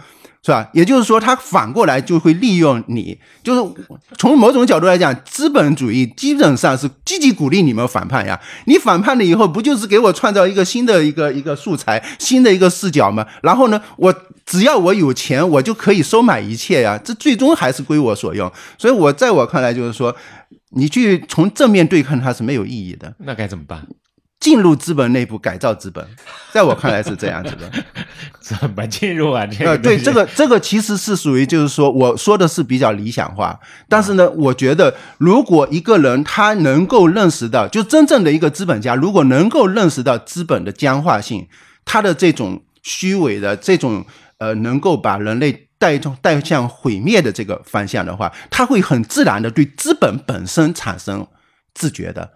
[0.44, 0.68] 是吧？
[0.72, 3.74] 也就是说，他反过来就会利用你，就是
[4.18, 8.40] 从某种角度来讲，资本主义基本上是积极鼓励你们反叛呀。
[8.64, 13.24] 你反叛了以后，不就是给我创造一个新的一个一个素材、新的一个视角吗？
[13.42, 14.12] 然后呢，我
[14.44, 16.98] 只要我有钱，我就可以收买一切呀。
[16.98, 18.50] 这最终还是归我所用。
[18.76, 20.12] 所以，我在我看来，就是说，
[20.70, 23.14] 你去从正面对抗它是没有意义的。
[23.18, 23.86] 那该怎么办？
[24.42, 26.04] 进入资本内部改造资本，
[26.50, 27.70] 在我看来是这样子的。
[28.42, 29.46] 怎么进入啊？
[29.46, 33.56] 这个对这个这个其实是属于就是说，我说的是比较理想化。
[33.88, 41.46] 但是呢，我觉得如果一个人他能够认识到，就真正的一个资本家，如果能够认识到资本的僵化性，
[41.84, 44.04] 他的这种虚伪的这种
[44.38, 51.24] 呃，能够把人类带带向毁灭的这个方向的话，他会很自然的对资本本身产生
[51.72, 52.32] 自觉的。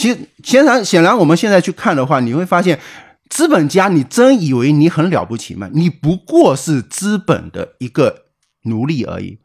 [0.00, 2.80] 其实显然，显然，我们现在去看的话，你会发现，
[3.28, 5.68] 资本家，你真以为你很了不起吗？
[5.74, 8.22] 你不过是资本的一个
[8.62, 9.38] 奴隶而已，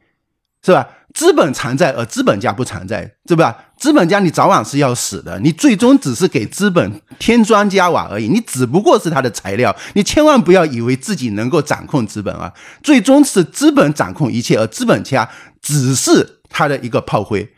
[0.66, 0.88] 是吧？
[1.14, 3.66] 资本常在，而资本家不常在，是吧？
[3.78, 9.76] 资本家你早晚是要死的，你最终只是给资本添砖加瓦而已，你只不过是他的材料。
[9.95, 12.53] 你千万不要以为自己能够掌控资本啊！
[12.82, 15.30] 最终是资本掌控一切，而资本家
[15.62, 17.51] 只是他的一个炮灰。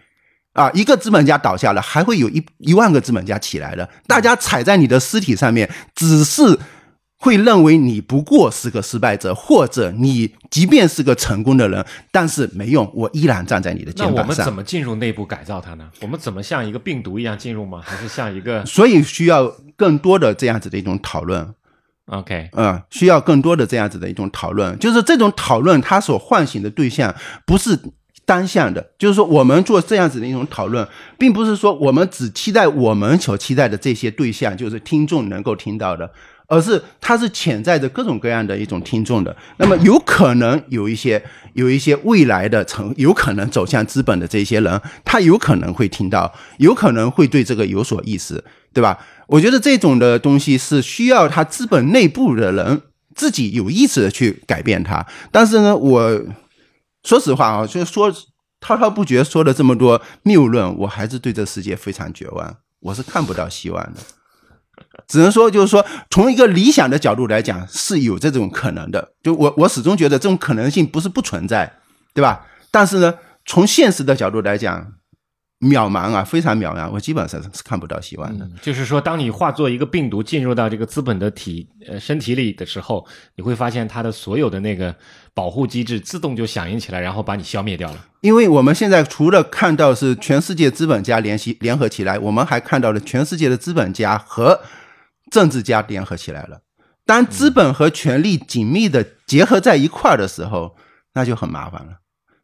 [0.57, 3.87] 啊，一个资本家倒下了，还会有一一万个资本家起来的。
[4.07, 6.57] 大家踩在你的尸体上面，只是
[7.19, 14.15] 会认为你不过是个失败者，或者你即便是个成功的人，但是没用，我依然站在你的肩膀上。
[14.15, 15.87] 那我们怎么进入内部改造它呢？
[16.01, 17.79] 我们怎么像一个病毒一样进入吗？
[17.85, 18.65] 还是像一个？
[18.65, 21.53] 所以需要更多的这样子的一种讨论。
[22.07, 27.13] OK，嗯，需要更多的这样子的一种讨论，就是这种讨论它所唤醒的对象
[27.45, 27.79] 不是。
[28.27, 30.85] 单向的，就是说，我们做这样子的一种讨论，
[31.17, 36.11] 并不是说我们只期待我们所期待的这些对象，就是听众能够听到的，
[36.47, 39.33] 而是它是潜在着各种各样的一种听众的。
[39.55, 41.23] 那么，有可能有一些
[41.55, 48.99] 有一些未来的成，有可能走向资本的这些人，他有可能会听到，有可能会对这个有所意识，对吧？
[49.27, 52.81] 我觉得这种的东西是需要他资本内部的人
[53.15, 55.05] 自己有意识的去改变它。
[55.31, 56.21] 但是呢，我。
[57.07, 58.13] 说实话啊，就说
[58.59, 64.01] 滔滔不绝说了这么多谬论，我还是对这世界非常绝望，我是看不到希望的。
[65.07, 69.13] 只能说，就是说，从一个理想的角度来讲，是有这种可能的。
[69.23, 71.79] 就我，我始终觉得这种可能性不是不存在，
[72.13, 72.45] 对吧？
[72.69, 73.13] 但是呢，
[73.45, 74.91] 从现实的角度来讲。
[75.59, 78.47] 渺茫啊，非常渺茫，我基本上是看不到希望的。
[78.61, 83.03] 就是说，当你化作一个病毒进入到这个资本的体呃身体里的时候，
[83.35, 84.95] 你会发现它的所有的那个
[85.33, 88.05] 保护机制自动就响应起来，然后把你消灭掉了。
[88.21, 94.61] 因为我们现在除了看到是全世界资本家联系联合起来，我们还看到了全世界的资本家和
[95.31, 96.61] 政治家联合起来了。
[97.03, 100.75] 当资本和权力紧密的结合在一块儿的时候，
[101.15, 101.93] 那就很麻烦了。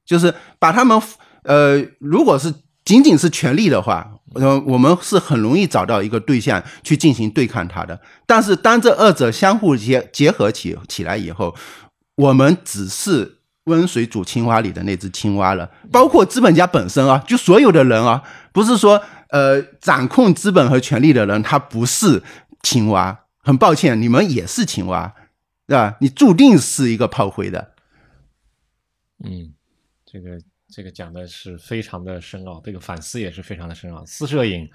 [0.03, 0.99] 就是把他们
[1.43, 2.51] 呃，如果是
[2.85, 7.99] 仅仅是权力的话，呃，我们是很容易找到一个对象去进行对抗他的。
[8.25, 11.55] 但是当这二者相互结结合起起来以后，
[12.15, 18.21] 我们只是温水煮青蛙里的那只青蛙了，包括资本家本身啊，就所有的人啊，
[18.51, 22.21] 不是说呃掌控资本和权力的人他不是
[22.61, 25.13] 青蛙，很抱歉，你们也是青蛙，
[25.65, 25.95] 对吧？
[26.01, 27.71] 你注定是一个炮灰的。
[29.23, 29.53] 嗯，
[30.05, 30.37] 这个
[30.73, 34.03] 这个讲的是非常的深奥，这个反思也是非常的深奥。
[34.05, 34.67] 私摄影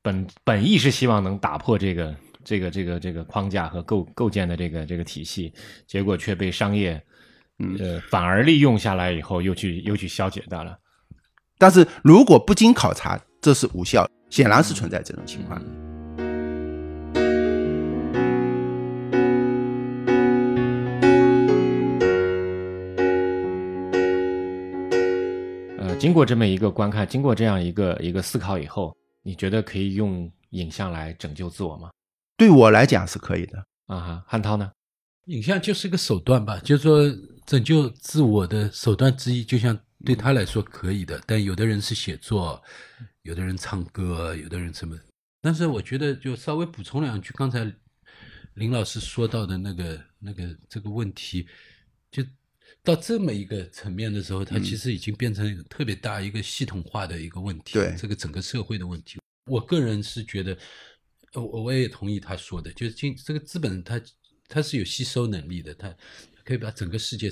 [0.00, 5.52] 本本意是希望能打破这个这个这个这个框架和构构建的这个这个体系，
[5.86, 7.02] 结果却被商业
[7.80, 10.78] 呃反而利用下来以后，又去又去消解掉了。
[11.58, 15.60] 但是如果不经考察，这是无效，显然是存在这种情况。
[15.60, 15.81] 呃，
[26.02, 28.92] 经过这么一个观看，经过这样一个一个思考以后，
[29.22, 31.92] 你觉得可以用影像来拯救自我吗？
[32.36, 33.56] 对我来讲是可以的。
[33.86, 34.68] 啊哈，汉涛呢？
[35.26, 37.08] 影像就是一个手段吧，就是说
[37.46, 41.22] 拯救自我的手段之一，就像对他来说可以的。
[41.24, 42.60] 但有的人是写作，
[43.22, 44.98] 有的人唱歌，有的人什么。
[45.40, 47.72] 但是我觉得，就稍微补充两句，刚才
[48.54, 51.46] 林老师说到的那个那个这个问题，
[52.10, 52.24] 就
[52.84, 59.20] 到这么一个层面的时候，它其实已经变成特别大一个系统化的一个问题，对这个整个社会的问题。
[59.46, 60.58] 我个人是觉得，
[61.34, 64.00] 呃我我也同意他说的，就是今这个资本它
[64.48, 65.94] 它是有吸收能力的，它
[66.44, 67.30] 可以把整个世界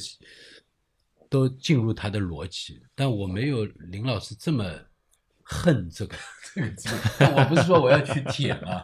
[1.29, 2.81] 都进入它的逻辑。
[2.95, 4.65] 但我没有林老师这么
[5.51, 6.17] 恨这个
[6.55, 6.89] 这个字，
[7.19, 8.81] 但我不是说我要去舔啊，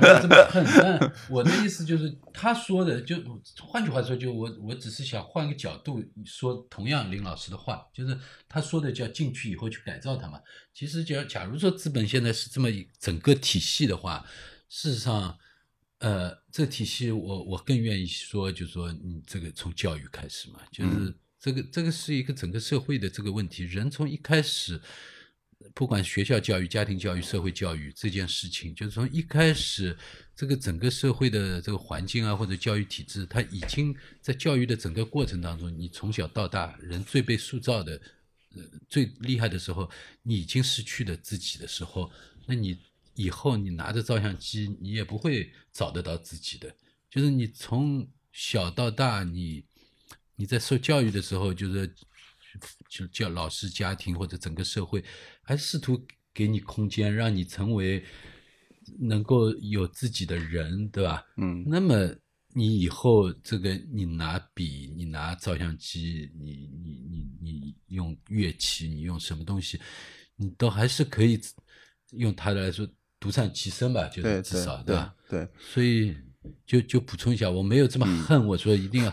[0.00, 0.64] 没有这么恨。
[0.78, 3.14] 但我的意思就是，他说的就
[3.60, 10.40] 换句话说，就我我只是想换个角度说同样林老师的话，就是他说的叫进去以后去改造他嘛。
[10.72, 14.24] 其实假假如说资本现在是这么一整个体系的话，
[14.70, 15.36] 事实上，
[15.98, 24.80] 呃，这个体系我我更愿意说，就是说你这个从教育开始嘛，就是这个这个是一个整个社会的这个问题，人从一开始。
[25.74, 29.96] 不管学校教育、家庭教育、社会教育这件事情，就是从一开始，
[30.34, 38.00] 这个整个社会的这个环境啊，或者教育体制，它已经在教育的整个过程当中，你从小到大，人最被塑造的，
[38.54, 39.88] 呃，最厉害的时候，
[40.22, 42.10] 你已经失去了自己的时候，
[42.46, 42.78] 那你
[43.14, 46.74] 以后你拿着照相机，你也不会找得到自己的。
[47.10, 49.62] 就是你从小到大，你
[50.36, 51.94] 你在受教育的时候，就是。
[52.88, 55.04] 就叫老师、家庭或者整个社会，
[55.42, 56.00] 还试图
[56.32, 58.04] 给你空间，让你成为
[58.98, 61.24] 能够有自己的人，对吧？
[61.36, 62.12] 嗯，那么
[62.52, 69.80] 你以后这个，你拿笔，你拿照相机，你你你你用乐器，你用什么东西，
[70.36, 71.40] 你都还是可以
[72.12, 72.88] 用它来说
[73.20, 74.08] 独善其身吧？
[74.08, 75.14] 就是至少对吧？
[75.28, 76.16] 对，所以
[76.66, 79.10] 就就补充一下，我没有这么恨，我说一定要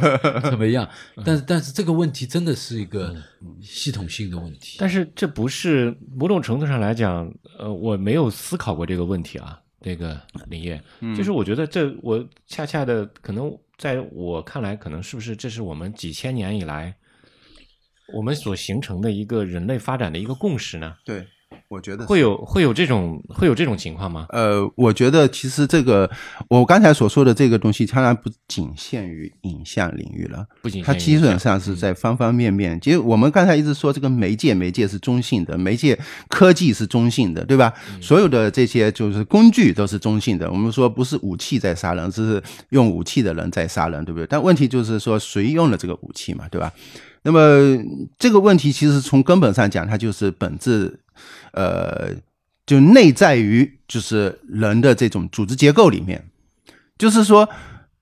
[0.50, 0.88] 怎么样，
[1.24, 3.14] 但是但是这个问题真的是一个
[3.62, 4.76] 系统性的问题。
[4.78, 9.58] 但是这不是某种程度上来讲，呃，我没有思考过这个问题啊。
[9.84, 10.16] 这个
[10.46, 10.80] 林业，
[11.16, 16.94] 就是我觉得这我恰恰的可能在我看来，可能是不是这是我们几千年以来
[18.14, 20.94] 我们所形成的一个人类发展的一个共识呢？
[21.04, 21.26] 对，
[21.72, 24.26] 我觉得会有会有这种会有这种情况吗？
[24.28, 26.10] 呃，我觉得其实这个
[26.48, 32.78] 我刚才所说的这个东西，当然不仅限于影像领域了，不仅它基本上是在方方面面。
[32.78, 35.98] 其实我们刚才一直说这个媒介，媒介是中性的，媒介
[36.28, 37.72] 科技是中性的，对吧？
[38.02, 40.50] 所有的这些就是工具都是中性的。
[40.50, 44.26] 我们说不是武器在杀人，只是用武器的人在杀人，对不对？
[44.26, 46.70] 但问题就是说谁用了这个武器嘛，对吧？
[47.24, 47.38] 那么
[48.18, 50.98] 这个问题其实从根本上讲，它就是本质，
[51.52, 52.14] 呃，
[52.66, 56.24] 就内在于就是人的这种组织结构里面，
[56.98, 57.48] 就是说，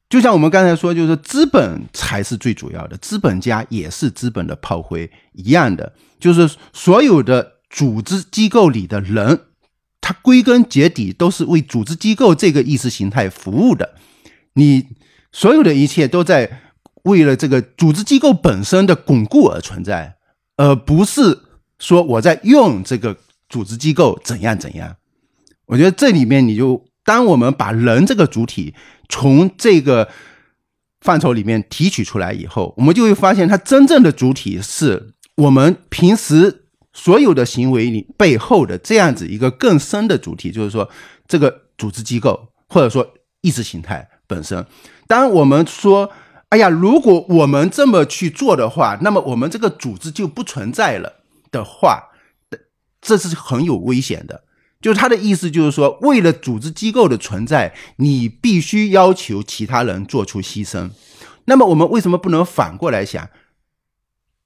[0.09, 9.41] 就像我们刚才说，就是资本才是最主要的，资本家也是资本的炮灰一样的，就是所有的组织机构里的人，
[10.01, 13.95] 他归根结底都是为组织机构这个意识形态服务的，
[14.55, 14.89] 你
[15.31, 16.63] 所有的一切都在。
[17.05, 20.17] 为了这个组织机构本身的巩固而存在，
[20.59, 21.45] 而不是
[21.79, 23.17] 说我在用这个
[23.51, 24.97] 组织机构怎样怎样。
[25.67, 28.75] 我觉得这里面你就，当我们把人这个主体
[29.11, 30.09] 从这个
[31.03, 40.89] 范畴里面提取出来以后，我们就会发现，它真正的主体是我们平时所有的行为里背后的这样子一个更深的主体，就是说
[41.29, 43.07] 这个组织机构或者说
[43.43, 44.65] 意识形态本身。
[45.07, 46.11] 当我们说。
[46.51, 51.23] 哎呀，如果我们这么去做的话，那么我们这个组织就不存在了
[51.53, 52.10] 的话，
[53.01, 54.45] 这是很有危险的。
[54.81, 60.91] 就是他的意思，就是说，为了组织机构的存在，你必须要求其他人做出牺牲。
[61.45, 63.29] 那么我们为什么不能反过来想？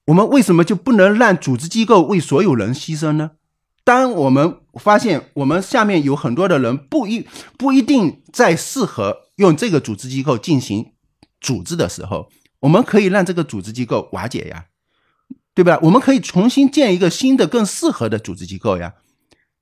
[0.07, 3.31] 我们为什么就不能让组织机构为所有人牺牲呢？
[3.83, 7.27] 当我们发现我们下面有很多的人不一
[7.57, 10.93] 不一定再适合用这个组织机构进行
[11.39, 12.29] 组织的时候，
[12.59, 14.65] 我们可以让这个组织机构瓦解呀，
[15.55, 15.79] 对吧？
[15.81, 18.93] 我们可以重新建一个新的、更适合的组织机构呀。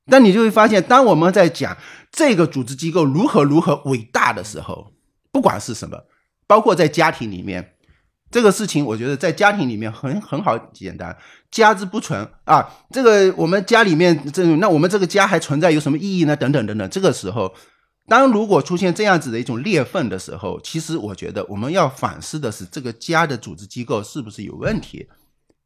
[0.07, 1.77] 但你就会发现，当我们在讲
[2.11, 4.91] 这个组织机构如何如何伟大的时候，
[5.31, 5.97] 不管是什么，
[6.45, 7.69] 包括在家庭里面。
[8.31, 11.15] 这个事情，我觉得在家庭里面很很好简单，
[11.51, 16.35] 家之不存啊，这个我们家里面这那我们这个家还存在有什么意义呢？
[16.35, 16.89] 等等等等。
[16.89, 17.53] 这个时候，
[18.07, 25.07] 当如果出现这样子的一种裂缝的时候，其实我觉得我们要反思的是这个家的组织机构是不是有问题，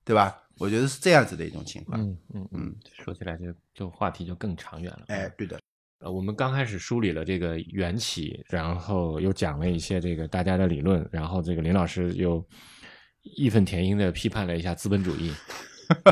[0.08, 0.36] 对吧？
[0.58, 2.02] 我觉得是这样子的一种情况。
[2.02, 3.46] 嗯嗯嗯，说起来就
[3.76, 5.02] 就话题就更长远了。
[5.10, 5.60] 哎，对的。
[6.00, 12.44] 呃，我们刚开始梳理了这个缘起，然后又讲了一些这个大家的理论，然后这个林老师又
[13.22, 15.32] 义愤填膺的批判了一下资本主义，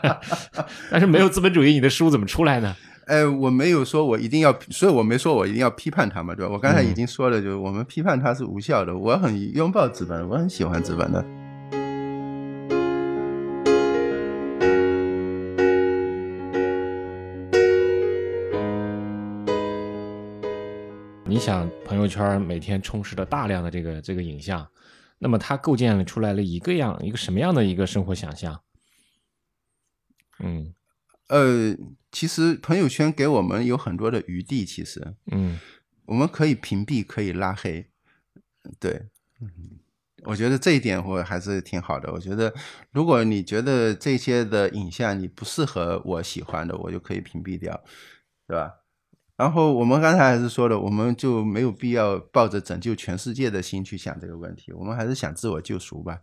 [0.90, 2.76] 但是没有资本主义，你的书怎么出来呢？
[3.06, 6.52] 哎，我没有说我一定要，所以我没说我一定要批判他嘛，对吧？
[6.52, 8.96] 我刚才已经说了，就是我们批判它是无效的。
[8.96, 11.45] 我很拥抱资本，我很喜欢资本的。
[21.36, 24.66] 你想朋友圈每天充斥着大量的这个这个影像，
[25.18, 28.62] 那么它构建了出来了一个样一个什么样的一个生活想象？
[30.38, 30.72] 嗯，
[31.28, 31.76] 呃，
[32.10, 35.60] 其实朋友圈给我们有很多的余地，其实，嗯，
[36.06, 37.90] 我们可以屏蔽，可以拉黑，
[38.80, 39.02] 对，
[40.22, 42.10] 我觉得这一点我还是挺好的。
[42.14, 42.54] 我觉得
[42.92, 47.84] 如果你觉得这些的影像你不适合我喜欢的，我就可以屏蔽掉，
[48.48, 48.72] 对吧？
[49.36, 56.18] 然后我们刚才还是说了，我们就没有必要抱着拯救全世界的心去想这个问题，我们还是想自我救赎吧，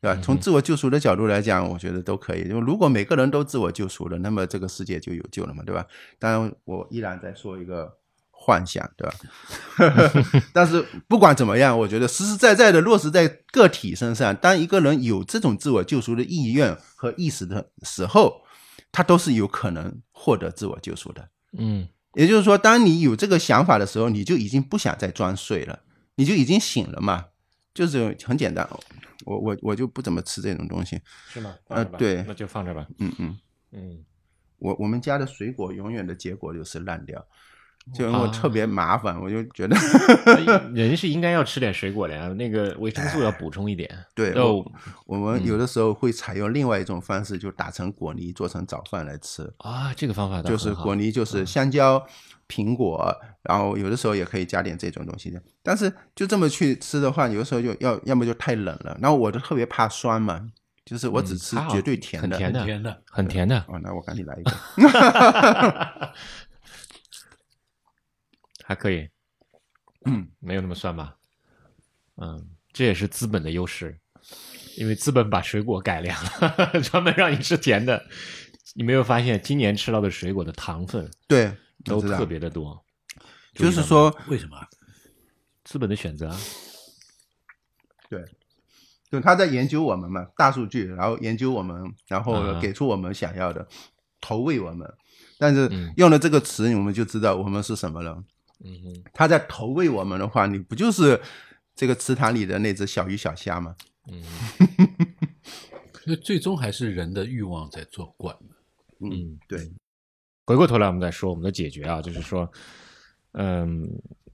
[0.00, 0.18] 对吧？
[0.22, 2.40] 从自我救赎的角度来讲，我觉得都可以。
[2.48, 5.86] 因为如果每个人都自我救赎了，那么这个世界就有救了嘛，对吧？
[6.18, 7.98] 当然，我依然在说一个
[8.30, 9.14] 幻想，对吧？
[10.54, 18.40] 但是不管怎么样，我觉得实实在在的落实在个体身上，当一个人有这种自我救赎的意愿和意识的时候，
[18.90, 21.28] 他都是有可能获得自我救赎的。
[21.58, 21.88] 嗯。
[22.14, 25.80] 也就是说，当你有这个想法的时候，你就已经不想再装睡了，
[26.16, 27.26] 你就已经醒了嘛，
[27.72, 28.68] 就是很简单。
[29.24, 31.54] 我我我就不怎么吃这种东西，是吗？
[31.68, 32.86] 呃，对，那就放着吧。
[32.98, 33.38] 嗯嗯
[33.72, 34.04] 嗯，
[34.58, 37.26] 我我们家的水果永远的结果就是烂掉。
[37.92, 39.76] 就因为特别麻烦，我就觉得
[40.72, 43.90] 人是应该要吃点水果的呀，那个维生素要补充一点。
[44.14, 44.32] 对，
[45.06, 49.52] 我们有的时候会采用另外一种方式，就打成果泥做成早饭来吃。
[49.58, 52.02] 啊，这个方法就是果泥，就是香蕉、
[52.48, 55.42] 苹果，然后有的时候也可以加点这种东西的。
[55.62, 60.40] 但是就这么去吃的话，有的时候就要要么就太冷了，然后我就特别怕酸嘛，
[60.86, 63.58] 就是我只吃绝对甜的，甜的，甜的，很甜的。
[63.68, 64.52] 哦，那我赶紧来一个。
[68.66, 69.08] 还可以，
[70.06, 71.16] 嗯， 没有那么酸吧？
[72.16, 73.98] 嗯，这也是资本的优势，
[74.76, 78.04] 因为资本把水果改良了， 专门让你吃甜的。
[78.76, 81.52] 你没有发现今年吃到的水果的糖分对
[81.84, 82.84] 都特别的多？
[83.54, 84.56] 就是说为什么？
[85.62, 86.34] 资本的选择。
[88.08, 88.24] 对，
[89.10, 93.66] 就他在研究我们嘛，大数据，然后研究我们，然后给出我们想要的，
[94.20, 94.92] 投喂我们。
[95.38, 98.24] 但是用了这个词，我们就知道我们是什么了。
[98.64, 101.20] 嗯哼，他在投喂我们的话，你不就是
[101.74, 103.76] 这个池塘里的那只小鱼小虾吗？
[104.10, 104.22] 嗯，
[106.06, 108.34] 那最终还是人的欲望在作怪。
[109.00, 109.70] 嗯，对。
[110.46, 112.50] 回过头来，我们再说我们的解决啊，就是说，
[113.32, 113.86] 嗯，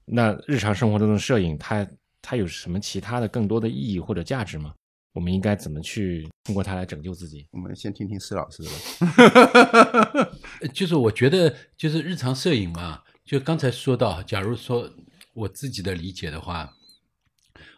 [0.05, 1.87] 那日常生活中的摄影，它
[2.21, 4.73] 它有什么其他的更多的意义或者价值吗？
[5.13, 7.47] 我们应该怎么去通过它来拯救自己？
[7.51, 10.31] 我们先听听施老师的吧。
[10.73, 13.01] 就是我觉得，就是日常摄影嘛。
[13.31, 14.93] 就刚才说到，假如说
[15.33, 16.69] 我自己的理解的话，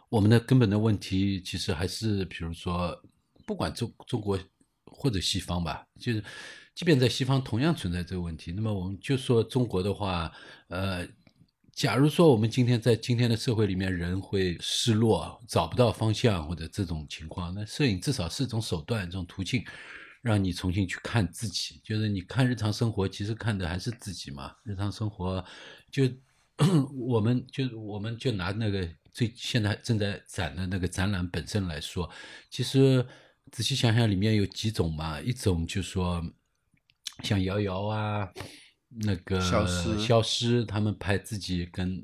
[0.08, 3.00] 我们的根本的问题其实还是，比如说，
[3.46, 4.36] 不管中中国
[4.84, 6.20] 或者西方吧，就是
[6.74, 8.50] 即便在西方同样存在这个问题。
[8.50, 10.32] 那么我们就说中国的话，
[10.66, 11.06] 呃，
[11.70, 19.64] 假如说我们今天在今天的社会里面，人会失落、找不到方向或者这种情况，那摄影至少是一种手段、一种途径。
[20.24, 24.56] 让你重新去看自己，就是你看日常生活，其实看的还是自己嘛。
[24.64, 25.44] 日常生活，
[25.90, 26.04] 就
[26.96, 32.08] 我们就我们就拿那个最现在正在展的那个展览本身来说，
[32.48, 33.06] 其实
[33.52, 35.20] 仔细想想，里面有几种嘛。
[35.20, 36.24] 一种就说
[37.22, 38.26] 像瑶瑶啊，
[38.88, 42.02] 那个消失消失，他们拍自己跟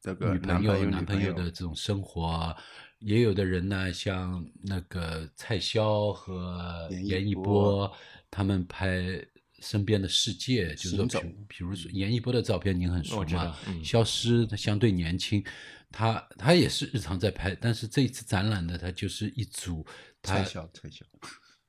[0.00, 2.56] 这个女朋友、男朋友的这种生活。
[3.02, 7.96] 也有的人呢，像那个蔡萧和严严一一波波，
[8.30, 9.24] 他们拍
[9.60, 11.06] 身边的世界，就是说
[11.46, 13.56] 比，如说严一波的照片，您很熟嘛我知道？
[13.66, 15.44] 嗯消失，他相对年轻，
[15.90, 19.84] 他他也是日常在拍，但是这一次展览呢，他就是一组
[20.20, 21.02] 他蔡潇蔡潇，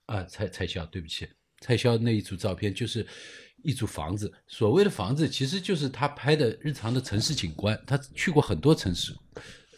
[0.06, 1.28] 啊，蔡蔡萧，对不起，
[1.62, 3.06] 蔡萧那一组照片就是
[3.64, 4.32] 一组房子。
[4.48, 7.80] 所谓的房子，其实就是他拍的日常的城市景观。
[7.86, 9.16] 他去过很多城市，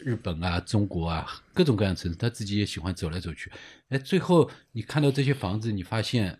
[0.06, 3.50] 日本啊、中国啊，各种各样城市，他自己也喜欢走来走去。
[3.88, 6.38] 哎，最后你看到这些房子，你发现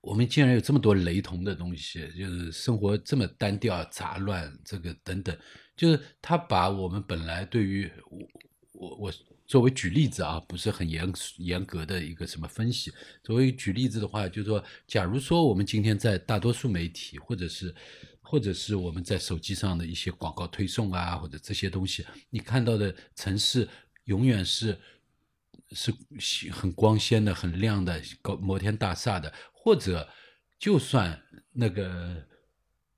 [0.00, 5.36] 我们竟然有这么多雷同的东西，就是生活这么单调杂乱，这个等等，
[5.76, 8.26] 就是他把我们本来对于我
[8.72, 9.12] 我我
[9.46, 12.90] 作为举例子啊，不是很严严格的一个什么分析。
[13.22, 17.74] 作为举例子的话，就是说，假如说我们今天在大多数媒体，或者是
[18.32, 23.68] 或者是我们在手机上的一些广告推送啊，或者这些东西，你看到的城市
[24.04, 24.80] 永远是
[25.72, 25.92] 是
[26.50, 30.08] 很光鲜的、很亮的、高摩天大厦的，或者
[30.58, 31.22] 就算
[31.52, 32.26] 那个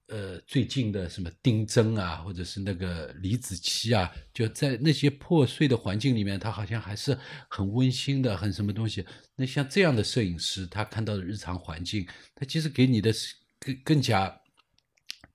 [0.06, 7.18] 呃最近的什么丁真啊，或者是那个李子柒啊，就在那些破碎的环境里面，他好像还是
[7.48, 9.04] 很温馨的，很什么东西。
[9.34, 12.06] 那像这样的摄影师，他看到的日常环境，
[12.36, 13.12] 他其实给你的
[13.58, 14.40] 更更加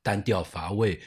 [0.01, 1.01] 单调乏味，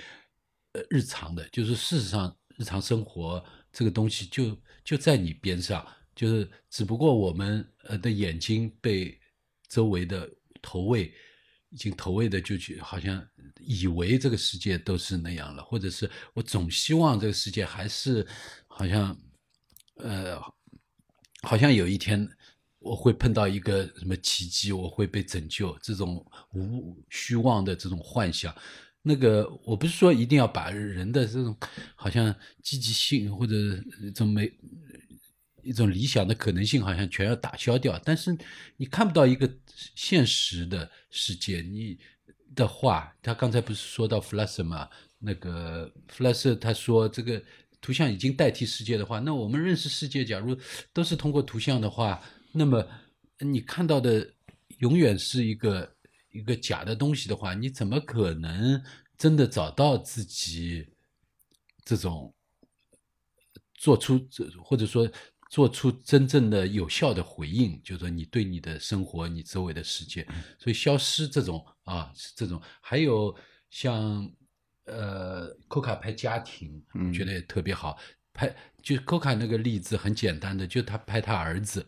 [0.73, 9.19] 呃，日常的，就是事实上日常生活这个东西就就在你边上，就是只不过我们呃的眼睛被
[9.69, 10.31] 周围的
[10.61, 11.13] 投喂，
[11.71, 13.27] 已经投喂的就去好像
[13.61, 18.27] 以为这个世界都是那样了，或者是我总希望这个世界还是
[18.67, 19.19] 好像
[19.97, 20.39] 呃
[21.43, 22.29] 好像有一天
[22.83, 26.25] 我会碰到一个什么奇迹，我会被拯救，这种
[26.55, 28.55] 无虚妄的这种幻想。
[29.03, 31.57] 那个我不是说一定要把人的这种
[31.97, 33.55] 好像积极性或者
[34.01, 34.53] 一种没
[35.65, 38.01] 一种理想的可能性，好像全要打消掉。
[38.05, 38.37] 但是
[38.77, 39.49] 你看不到一个
[39.95, 41.99] 现实的世界，你
[42.55, 44.89] 的话，他刚才不是说到 Flusser 嘛？
[45.19, 47.43] 那个 Flusser 他说这个
[47.81, 50.57] 图像已经代替世界的话，那我们认识世界，假如
[50.93, 52.23] 都是通过图像的话，
[52.53, 52.87] 那么
[53.41, 54.35] 你看到的
[54.79, 55.97] 永远是一个
[56.31, 58.83] 一个假的东西的话，你怎么可能
[59.17, 60.87] 真的找到自己
[61.85, 62.35] 这种
[63.75, 65.11] 做出这或者说
[65.51, 67.81] 做出真正的有效的回应？
[67.83, 70.27] 就是说你对你的生活、你周围的世界，
[70.59, 73.35] 所以消失这种啊，这种还有
[73.71, 74.31] 像
[74.85, 77.99] 呃，寇卡拍家庭，我觉得也特别好。
[78.35, 81.87] 拍就寇卡那个例子很简单的，就他拍他儿子。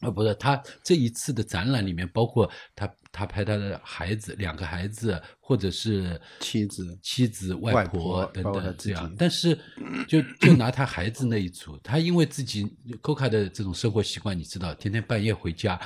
[0.00, 9.12] 啊，不是，他这一次的展览里面，包括他他拍他的孩子，两个孩子，或者是妻子妻子、外外婆等等这样。
[9.18, 9.58] 但是，
[10.06, 12.64] 就就拿他孩子那一组，他因为自己
[13.02, 15.80] Coca 的这种生活习惯，你知道，天天半夜回家，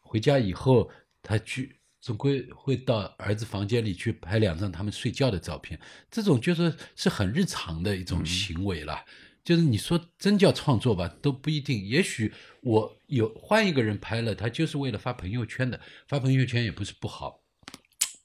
[0.00, 0.90] 回家以后
[1.22, 5.78] 他去总归会到儿子房间里去拍两张他们睡觉的照片，
[6.10, 9.04] 这种就是是很日常的一种行为了。
[9.42, 11.86] 就是你说真叫创作吧，都不一定。
[11.86, 12.32] 也许
[12.62, 17.40] 我有换一个人拍了，他就是为了发朋友圈的，发朋友圈也不是不好。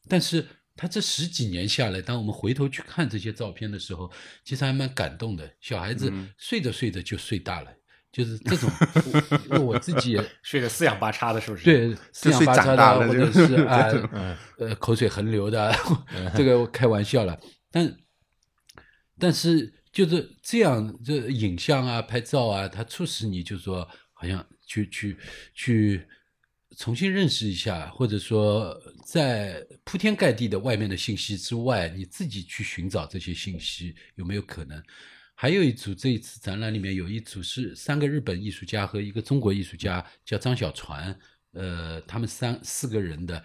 [0.08, 0.46] 但是
[0.76, 4.12] 他这十几年下来，当我们回头去看这些照片的时候，
[4.44, 5.50] 其实还蛮感动的。
[5.62, 7.74] 小孩子睡着睡着就睡大了，
[8.12, 8.70] 就是这种。
[9.12, 13.88] 我因为我自己也 睡得四仰八叉的，是不是？，对四仰八叉的，或者 是啊
[14.60, 15.74] 呃口水横流的，
[16.36, 17.40] 这个我开玩笑了。
[17.72, 17.98] 但
[19.18, 25.18] 但是就是这样，这影像啊、拍照啊，它促使你就是说好像去去
[25.54, 26.06] 去
[26.78, 34.84] 重新认识一下，或者说在铺天盖地的外面的信息之外，你自己去寻找这些信息有没有可能？
[35.34, 41.18] 还有一组，这一次展览里面有一组是三个日本艺术家和一个中国艺术家，叫张小船，
[41.54, 43.42] 呃，他们三四个人的，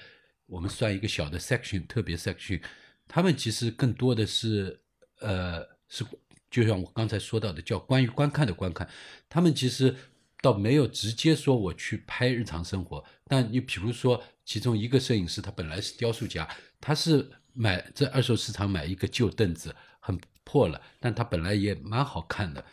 [0.47, 2.61] 我们算一个小的 section，特别 section，
[3.07, 4.81] 他们其实更多的是，
[5.21, 6.05] 呃，是
[6.51, 8.89] 就像我刚才说到的，叫关于观看的观看，
[9.29, 9.95] 他们其实
[10.43, 16.49] 倒没有直接说我去拍日常生活，但你比如说，其中一个摄影师他本来是雕塑家，
[16.81, 22.65] 他是买在二手市场买一个旧凳子，很破了，但他本来也蛮好看的。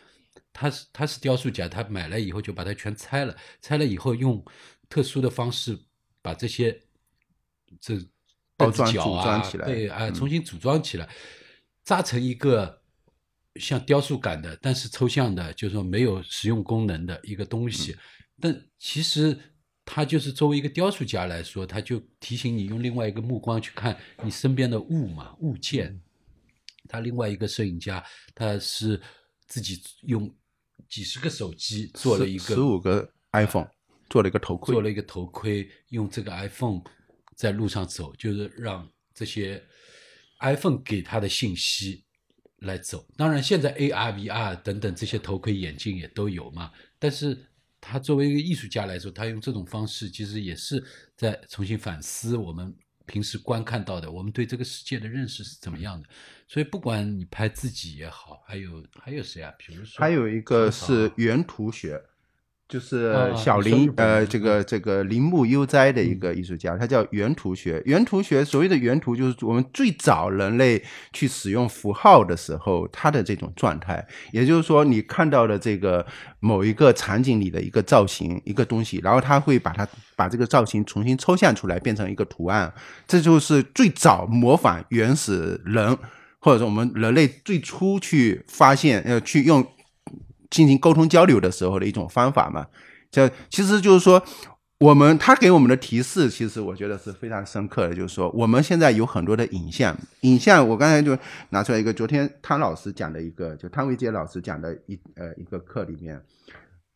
[0.52, 4.44] 他是他是雕塑家，他买来以后就把它全拆了，拆了以后用
[4.88, 5.78] 特殊的方式
[6.20, 6.80] 把这些
[7.80, 7.96] 这
[8.56, 11.08] 包装凳子脚啊组装起来对啊，嗯重新组装起来，
[11.84, 12.77] 扎成一个
[13.58, 17.92] 像雕塑感的，但是抽象的，就是说没有实用功能的一个东西。
[17.92, 17.98] 嗯
[18.40, 19.36] 但其实
[19.84, 26.00] 他就是作为一个雕塑家来说，他就提醒你用另外一个目光去看你身边的物嘛，物件。
[26.88, 28.00] 他另外一个摄影家，
[28.36, 29.00] 他是
[29.48, 30.32] 自己用
[30.88, 33.68] 几十个手机做了一个十五个 iPhone，
[34.08, 36.80] 做了一个头盔，做了一个头盔，用这个 iPhone
[37.34, 39.60] 在路上走，就是让这些
[40.38, 42.04] iPhone 给他的信息
[42.60, 43.06] 来走。
[43.16, 46.72] 当然，现在 AR、VR 等等这些头盔、眼镜也都有嘛。
[46.98, 47.38] 但是
[47.80, 50.84] 他作为一个艺术家来说，他用这种方式，其实也是
[51.16, 52.74] 在重新反思我们
[53.06, 56.08] 平时观看到的，我们对这个世界的认识是怎么样的。
[56.48, 59.52] 所以，不管你拍自己也好，还有还有谁啊？
[59.58, 62.02] 比如说，还有一个是原图学，
[62.68, 67.82] 就是啊小林呃，这个这个铃木悠哉的一个艺术家，他叫原图学。
[67.86, 74.06] 原图学所谓的原图，就是我们最早人类去使用符号的时候，它的这种状态。
[74.32, 76.04] 也就是说，你看到的这个
[76.40, 82.70] 某一个场景里的一个造型、一个东西，然后他会把它把这个造型重新抽象出来，变成一个图案。
[83.06, 85.96] 这就是最早模仿原始人，
[86.38, 89.66] 或者说我们人类最初去发现呃去用
[90.50, 92.66] 进行沟通交流的时候的一种方法嘛。
[93.10, 94.22] 这其实就是说，
[94.80, 101.16] 我们他给我们的提示，其实我觉得是非常深刻的，就是说我们现在有很多的影像，影像我刚才就
[101.50, 106.22] 拿出来一个，昨天汤老师讲的一个，就汤维杰老师讲的一呃一个课里面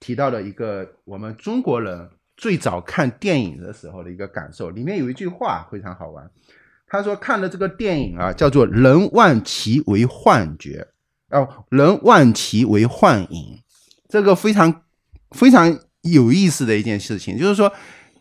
[0.00, 6.30] 提到了一个我们中国人最早看电影的时候的一个感受，里面有一句话非常好玩。
[6.86, 10.86] 他说看的这个电影啊，叫做“人望其为幻觉”，
[11.32, 13.58] 哦，人望其为幻影，
[14.08, 14.82] 这个非常
[15.30, 17.72] 非常有意思的一件事情，就是说，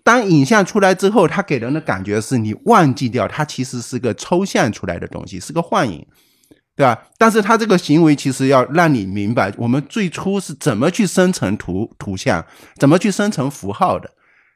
[0.03, 6.07] 当影像出来之后，它给人的感觉是你忘记掉它其实是个抽象出来的东西，是个幻影，
[6.75, 7.09] 对吧？
[7.17, 12.45] 但是它这个行为其实要让你明白，我们最初是怎么去生成图图像，
[12.77, 14.09] 怎么去生成符号的，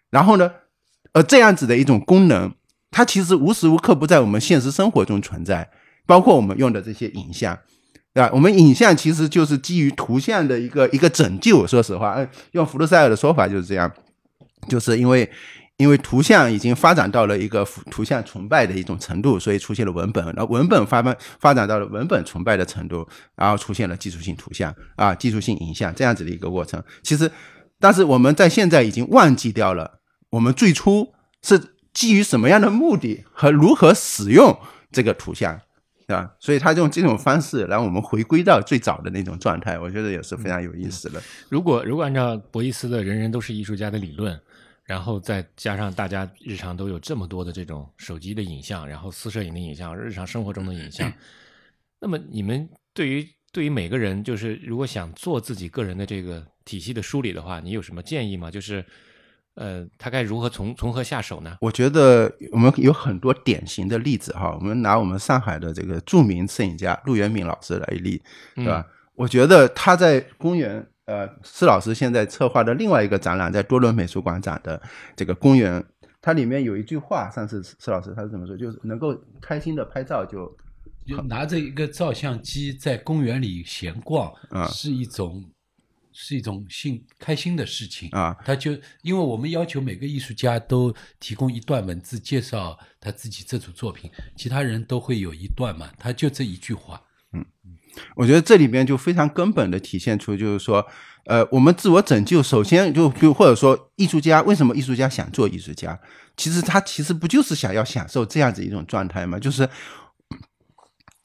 [0.09, 0.49] 然后呢，
[1.11, 2.53] 呃，这样子的一种功能。
[2.91, 5.69] 它其实无时无刻不在我们现实生活中存在，
[6.05, 7.59] 包括我们用的这些影像，
[8.15, 8.31] 对吧？
[8.33, 11.67] 我们影像其实就是基于图像的一个一个拯救。
[11.67, 12.17] 说实话，
[12.53, 13.91] 用福禄塞尔的说法就是这样，
[14.67, 15.29] 就是因为
[15.75, 26.81] 因为图像已经发展到了一个图像崇拜的一种程度，所以出现了文本，然后文本发发发展到了文本崇拜的程度，然后出现了技术性图像啊，技术性影像这样子的一个过程。
[27.03, 27.29] 其实，
[27.79, 29.99] 但是我们在现在已经忘记掉了，
[30.29, 31.13] 我们最初
[31.43, 31.75] 是。
[31.95, 34.59] 基于什么样的目的和如何使用
[34.91, 35.61] 这个图像，
[36.07, 36.35] 对吧？
[36.39, 41.21] 所以他用这种方式让我们回归到最早的那种状态，我觉得也是非常有意思的。
[41.49, 44.39] 如果如果按照博伊斯的“人人都是艺术家”的理论，
[44.83, 51.11] 然后再加上大家日常都有这么多的这种手机的影像，然后私摄影的影像，日常生活中的影像，
[51.99, 58.51] 那么你们对于对于每个人，就是如果想做自己个人的这个体系的梳理的话，你有什么建议吗？
[58.51, 58.85] 就是。
[59.55, 61.57] 呃，他该如何从从何下手呢？
[61.61, 64.53] 我觉得我们有很多典型的例子哈。
[64.59, 68.21] 我们拿我们上海的这个著名摄影家陆元敏老师来例，
[68.53, 68.85] 对吧？
[69.15, 74.81] 我觉得他在公园，呃，施老师现在策划的另外一个展览，在多伦美术馆展的
[75.15, 75.81] 这个公园，
[76.21, 78.57] 它里面有一句话，上次施老师他是怎么说？
[78.57, 80.53] 就是能够开心的拍照就
[81.07, 85.41] 就拿着一个照相机在公园里闲逛，啊是一种。
[86.17, 88.33] 是一种幸开心的事情啊！
[88.45, 97.01] 他就因为我们要求每个艺术家都提供一段文字介绍他自己这组作品，其他人都会有一段嘛，他就这一句话。
[97.33, 97.45] 嗯，
[98.15, 100.87] 我觉得这里边就非常根本的体现出，就是说，
[101.25, 105.99] 呃，我们自我拯救，首先就就或者说，艺术家为什么艺术家想做艺术家？
[106.37, 109.37] 其实他其实不就是想要享受这样子一种状态吗？
[109.37, 109.69] 就是。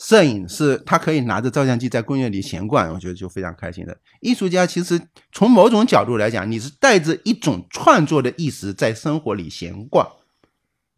[0.00, 3.94] 摄影是他可以拿着照相机在公园里闲逛，我觉得就非常开心的。
[4.20, 4.98] 艺术家其实
[5.30, 10.08] 从某种角度来讲，你是带着一种创作的意识在生活里闲逛，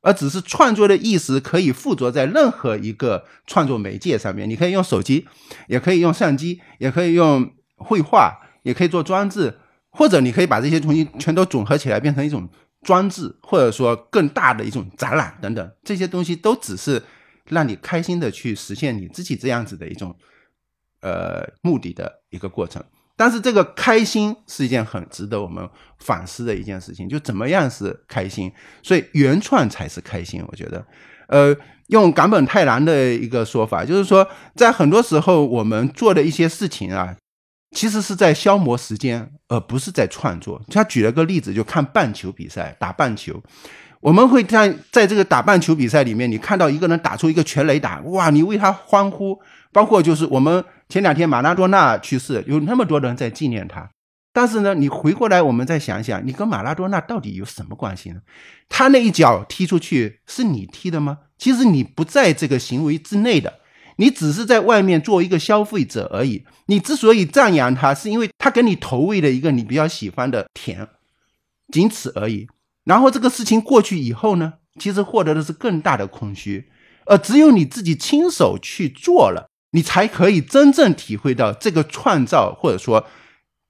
[0.02, 4.48] 而只是创作的意识可以附着在任何一个创作媒介上面。
[4.48, 5.26] 你可以用手机，
[5.66, 9.58] 也可以用相机，也可以用绘画，也可以做装置，
[9.90, 12.48] 或者你可以把这些东西全都总合起来变成一种
[12.82, 15.72] 装置，或者说更大的一种展览等等。
[15.82, 17.02] 这些东西都只是。
[17.48, 20.14] 让你开心的去实现你自己这样子的一种
[21.00, 22.82] 呃目的的一个过程，
[23.16, 25.68] 但是这个开心是一件很值得我们
[25.98, 28.52] 反思的一件事情，就怎么样是开心？
[28.82, 30.84] 所以原创才是开心，我觉得。
[31.28, 37.16] 呃，用冈本太郎的一个说法，就是说，在很多时候我们做的一些事情啊，
[37.70, 40.62] 其实是在消磨时间，而不是在创作。
[40.68, 43.42] 他举了个例子，就看棒球比赛，打棒球。
[44.02, 49.40] 我们会在在这个打棒球比赛里面，你看到一个人打出一个全垒打，哇，你为他欢呼。
[49.72, 53.88] 包括就是我们前两天马拉多纳去世，有那么多人在纪念他。
[54.32, 58.20] 但是呢，你回过来，我们再想想，你跟马拉多纳到底有什么关系呢？
[58.68, 61.18] 他那一脚踢出去是你踢的吗？
[61.38, 63.60] 其实你不在这个行为之内的，
[63.96, 66.44] 你只是在外面做一个消费者而已。
[66.66, 70.88] 你之所以赞扬他，是因为他给你投喂了一个你比较喜欢的甜，
[71.72, 72.48] 仅此而已。
[72.84, 76.68] 然后这个事情过去以后呢，其实获得的是更大的空虚。
[77.04, 83.06] 而只有你自己亲手去做了，你才可以真正体会到这个创造，或者说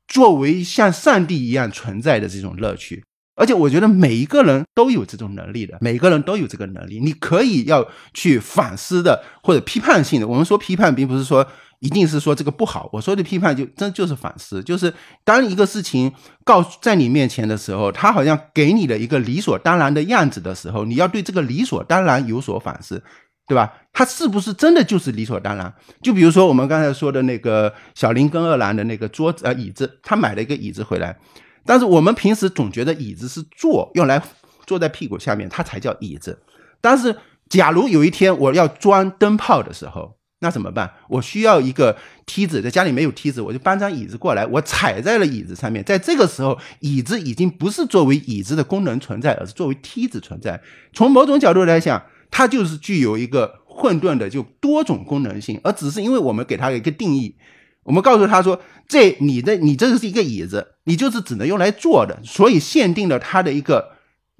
[0.06, 3.04] 作为像上帝一样存在的这种乐趣。
[3.34, 7.00] 而且我觉得每一个人都有这种能力的，每个人都有这个能力。
[7.00, 10.28] 你可以要去反思的，或者批判性的。
[10.28, 11.46] 我们说批判，并不是说
[11.82, 12.88] 一定是说这个不好。
[12.92, 14.62] 我说的批判，就真就是反思。
[14.62, 16.12] 就是当一个事情
[16.44, 23.02] 告在你面前的时候，他好像给你的一个理所当然的样子的时候，你要对这个理所当然有所反思，
[23.48, 23.72] 对吧？
[23.92, 25.74] 他是不是真的就是理所当然？
[26.00, 31.18] 就比如说我们刚才说的那个小林跟二郎的那个桌子呃椅子，他买了一个椅子回来。
[31.66, 34.22] 但是我们平时总觉得椅子是坐用来
[34.66, 36.40] 坐在屁股下面，它才叫椅子。
[36.80, 37.16] 但是
[37.48, 40.90] 假如有一天我要装灯泡的时候，那怎么办？
[41.08, 45.82] 我需要一个梯子，在家里没有梯子，我就搬张椅子过来，我踩在了椅子上面。
[45.84, 50.60] 在这个时候，椅子已经不是作为椅子的功能存在，而是作为梯子存在。
[50.92, 57.36] 从某种角度来讲，它就是具有一个混沌的就多种功能性，而只是因为我们给它一个定义。
[57.84, 63.92] 我们告诉他说：“这你的你这是一个椅子，你就是只能用来坐的，所以限定了它的一个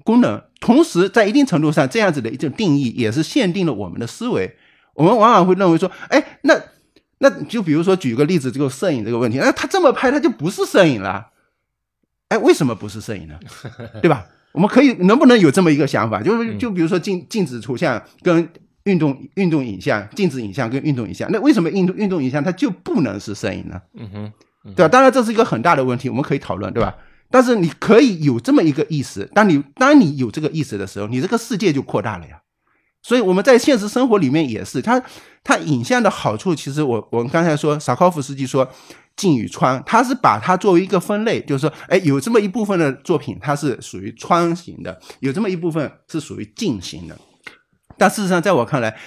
[0.03, 0.41] 功能。
[0.59, 4.57] 同时，在一定程度上，这样子的一种定义也是限定了我们的思维。
[4.93, 6.59] 我们往往会认为说，哎，那
[7.19, 11.27] 那就比如说举个例子，这个摄影这个问题，那，他这么拍，他就不是摄影了。
[12.29, 13.39] 哎，为什么不是摄影呢？
[14.01, 14.25] 对吧？
[14.51, 16.21] 我们可以能不能有这么一个想法？
[16.21, 18.49] 就是就比如说静静止图像跟。”
[18.85, 23.81] 运动运动影像、静止影像跟运动影像，那为什么运动运动影像它就不能是摄影呢？
[23.93, 24.89] 嗯哼，对吧？
[24.89, 26.93] 当然这是一个很大的问题，我们可以讨论，对吧？
[27.31, 32.41] 但是你可以有这么一个意识，当你当你有这个意识的时候，你这个世界就扩大了呀。
[33.03, 34.99] 所以我们在现实生活里面也是，它
[35.43, 38.67] 它影像的好处，其实我我们刚才说，萨科夫斯基说
[39.17, 47.15] 镜与窗，他是把它作为一个分类，就是说，哎，有这么一部分的作品它是属于窗型的，有这么一部分是属于镜型的。
[47.97, 48.97] 但事实上，在我看来，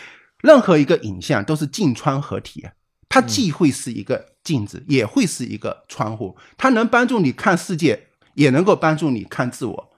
[0.42, 2.70] 任何一个影像都是镜窗合体啊，
[3.08, 9.92] 它既会是一个镜子，也会是一个窗户，它能帮助你看世界，也能够帮助你看自我。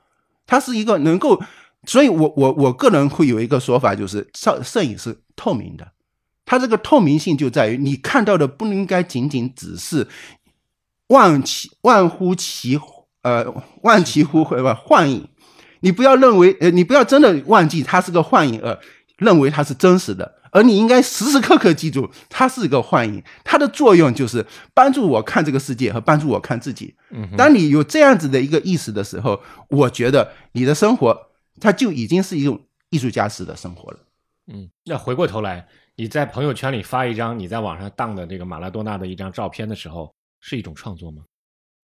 [0.47, 1.43] 它是一个能够，
[1.87, 5.87] 所以我我我个人会有一个说法，就是摄摄影是透明的，
[6.45, 10.07] 它这个透明性就在于你看到的不应该仅仅只是
[11.07, 12.79] 万其万乎其
[13.23, 13.47] 呃
[13.83, 15.29] 万其乎会吧幻影。
[15.81, 18.77] 你不要认为，呃，你不要真的忘记它是个幻影，而
[19.17, 26.97] 认为它是真实的，而你应该时时刻刻记住，它是一个幻影，它的作用就是帮助我看这个世界和帮助我看自己。
[27.37, 31.17] 当你有这样子的一个意识的时候，我觉得你的生活
[31.61, 33.99] 它就已经是一种艺术家式的生活了。
[34.47, 41.23] 嗯，那回过头来，你在朋友圈里发一张你在网上当的这个马拉多纳的一张照片的时候，是一种创作吗？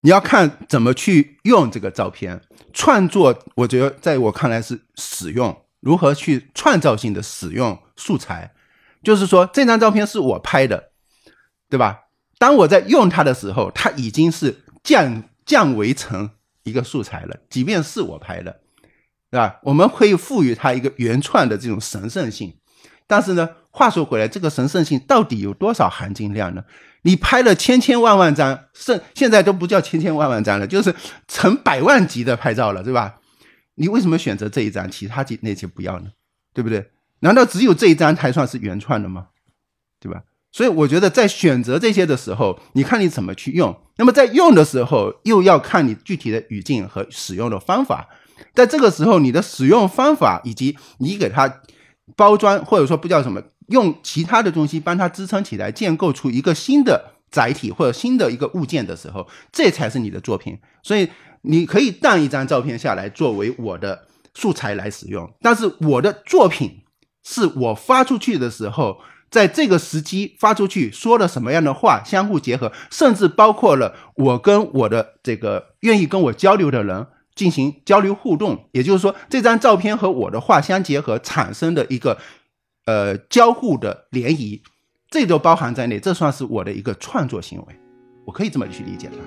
[0.01, 2.41] 你要看怎么去用这个照片
[2.73, 8.53] 创作，我觉得在我看来是使用如何去创造性的使用素材，
[9.03, 10.91] 就是说这张照片是我拍的，
[11.69, 12.01] 对吧？
[12.37, 16.31] 当我在用它的时候，它已经是降降维成
[16.63, 18.61] 一个素材了，即便是我拍的，
[19.35, 19.59] 对吧？
[19.63, 22.53] 我们可以赋予它一个原创的这种神圣性，
[23.05, 26.63] 但是呢，话说回来，这个神圣性到底有多少含金量呢？
[27.01, 30.95] 你拍了千千万万张，甚现在都不叫千千万万张了，就是
[31.27, 33.15] 成百万级的拍照了，对吧？
[33.75, 36.11] 你为什么选择这一张，其他几那些不要呢？
[36.53, 36.91] 对不对？
[37.19, 39.27] 难道只有这一张才算是原创的吗？
[39.99, 40.23] 对吧？
[40.53, 43.77] 所以我觉得在选择这些的时候，你看你怎么去用。
[43.97, 48.07] 那么在用的时候，又要看你具体的语境和使用的方法。
[48.53, 51.61] 在这个时候，你的使用方法以及你给它
[52.15, 53.41] 包装，或者说不叫什么。
[53.69, 60.59] 用其他的东西帮它支撑起来，建构出一个新的载体或者新的一个物件的时候，这才是你的作品。
[60.83, 61.09] 所以
[61.41, 64.05] 你可以当一张照片下来作为我的
[64.35, 66.83] 素材来使用，但是我的作品
[67.23, 68.99] 是我发出去的时候，
[69.31, 78.69] 在这个时机发出去说了什么样的话，相互结合，甚至包括了我跟我的这个愿意跟我交流的人进行交流互动。
[78.71, 82.17] 也就是说，这张照片和我的画相结合产生的一个。
[82.87, 84.61] 呃，交互的联谊，
[85.09, 87.75] 这都包含在内，这算是我的一个创作行为，
[88.27, 89.17] 我可以这么去理解它。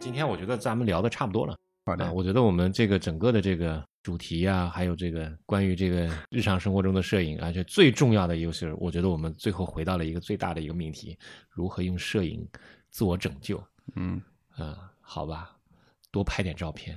[0.00, 1.54] 今天我觉得咱们聊的差不多了，
[1.84, 11.18] 好的，我觉得我们这个整个的这个主题啊，还有这个关于这个日常生活中的摄影，而且最重要的一个是，我觉得我们最后回到了一个最大的一个命题：
[11.50, 12.46] 如何用摄影
[12.90, 13.62] 自我拯救。
[13.96, 14.22] 嗯，
[14.56, 15.56] 啊，好吧。
[16.12, 16.94] 多拍点照片，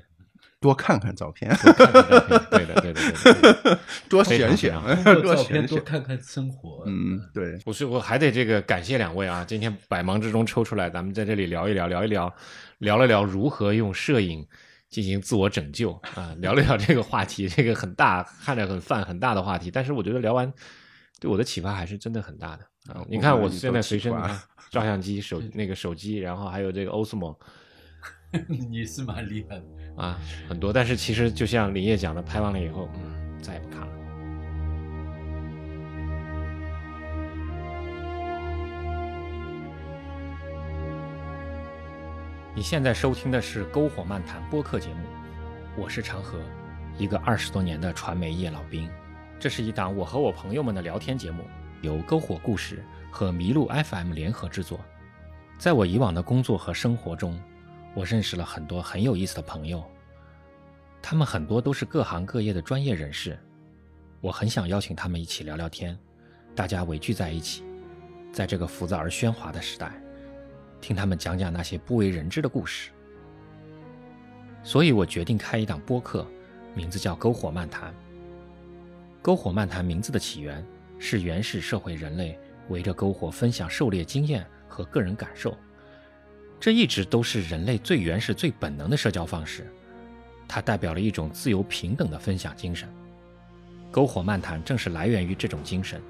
[0.60, 3.80] 多看看照片，多看看照片对的，对的，对的。
[4.10, 4.74] 多选选
[5.06, 5.68] 多照片选选。
[5.68, 6.84] 多看看生活。
[6.86, 9.46] 嗯，对，不是，我还得这个感谢两位啊！
[9.46, 12.36] 今天百忙之中抽出来，咱们在这里聊一聊，聊一聊，
[12.80, 14.46] 聊了聊如何用摄影
[14.90, 20.52] 进行自我拯救啊，聊了聊这个话题，这个很大，看着很泛很大的话题，但是我觉得聊完
[21.20, 23.06] 对我的启发还是真的很大的啊！
[23.10, 24.14] 你看我现在随身
[24.72, 27.36] 照相机、手那个手机，然后还有这个 Osmo
[28.70, 29.66] 你是蛮厉害的。
[29.96, 33.95] 啊，很多，但是其实就像林烨讲的，拍完了以后，嗯，再也不看了。
[42.56, 45.06] 你现在收听的是《篝火漫谈》播客节目，
[45.76, 46.40] 我是长河，
[46.98, 48.90] 一个二十多年的传媒业老兵。
[49.38, 51.44] 这是一档我和我朋友们的聊天节目，
[51.82, 52.82] 由篝火故事
[53.12, 54.80] 和麋鹿 FM 联合制作。
[55.58, 57.38] 在我以往的工作和生活中，
[57.94, 59.84] 我认识了很多很有意思的朋友，
[61.02, 63.38] 他们很多都是各行各业的专业人士。
[64.22, 66.00] 我很想邀请他们一起聊聊天，
[66.56, 67.66] 大家围聚在一起，
[68.32, 69.92] 在这个浮躁而喧哗的时代，
[70.82, 72.92] 听他们讲讲那些不为人知的故事。
[74.64, 76.26] 所以我决定开一档播客，
[76.74, 77.92] 名字叫《篝火漫谈》。
[79.24, 80.66] 篝火漫谈名字的起源
[81.00, 82.38] 是原始社会人类
[82.70, 85.58] 围着篝火分享狩猎经验和个人感受，
[86.60, 89.72] 这一直都是人类最原始、最本能的社交方式。
[90.48, 92.88] 它代表了一种自由平等的分享精神。
[93.92, 96.02] 篝火漫谈正是来源于这种精神。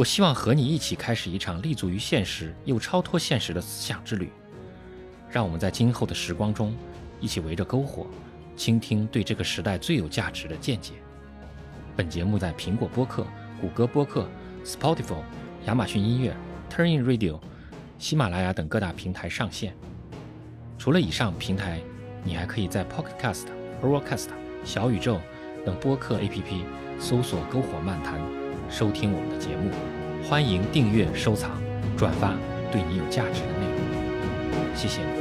[0.00, 4.32] 我希望和你一起开始一场立足于现实又超脱现实的思想之旅。
[5.28, 6.74] 让我们在今后的时光中，
[7.20, 8.06] 一起围着篝火，
[8.56, 10.94] 倾听对这个时代最有价值的见解。
[11.94, 13.26] 本节目在苹果播客、
[13.60, 14.26] 谷歌播客、
[14.64, 15.22] Spotify、
[15.66, 16.34] 亚马逊音乐、
[16.70, 17.38] Turnin Radio、
[17.98, 19.76] 喜马拉雅等各大平台上线。
[20.78, 21.78] 除了以上平台，
[22.24, 23.48] 你还可以在 Pocket Cast、
[23.82, 24.28] Overcast、
[24.64, 25.20] 小宇宙
[25.66, 26.64] 等播客 APP
[26.98, 28.18] 搜索“篝火漫谈”，
[28.70, 29.70] 收听我们的节目。
[30.28, 31.60] 欢迎订阅、收藏、
[31.96, 32.34] 转发
[32.70, 34.76] 对你有价值的内容。
[34.76, 35.19] 谢谢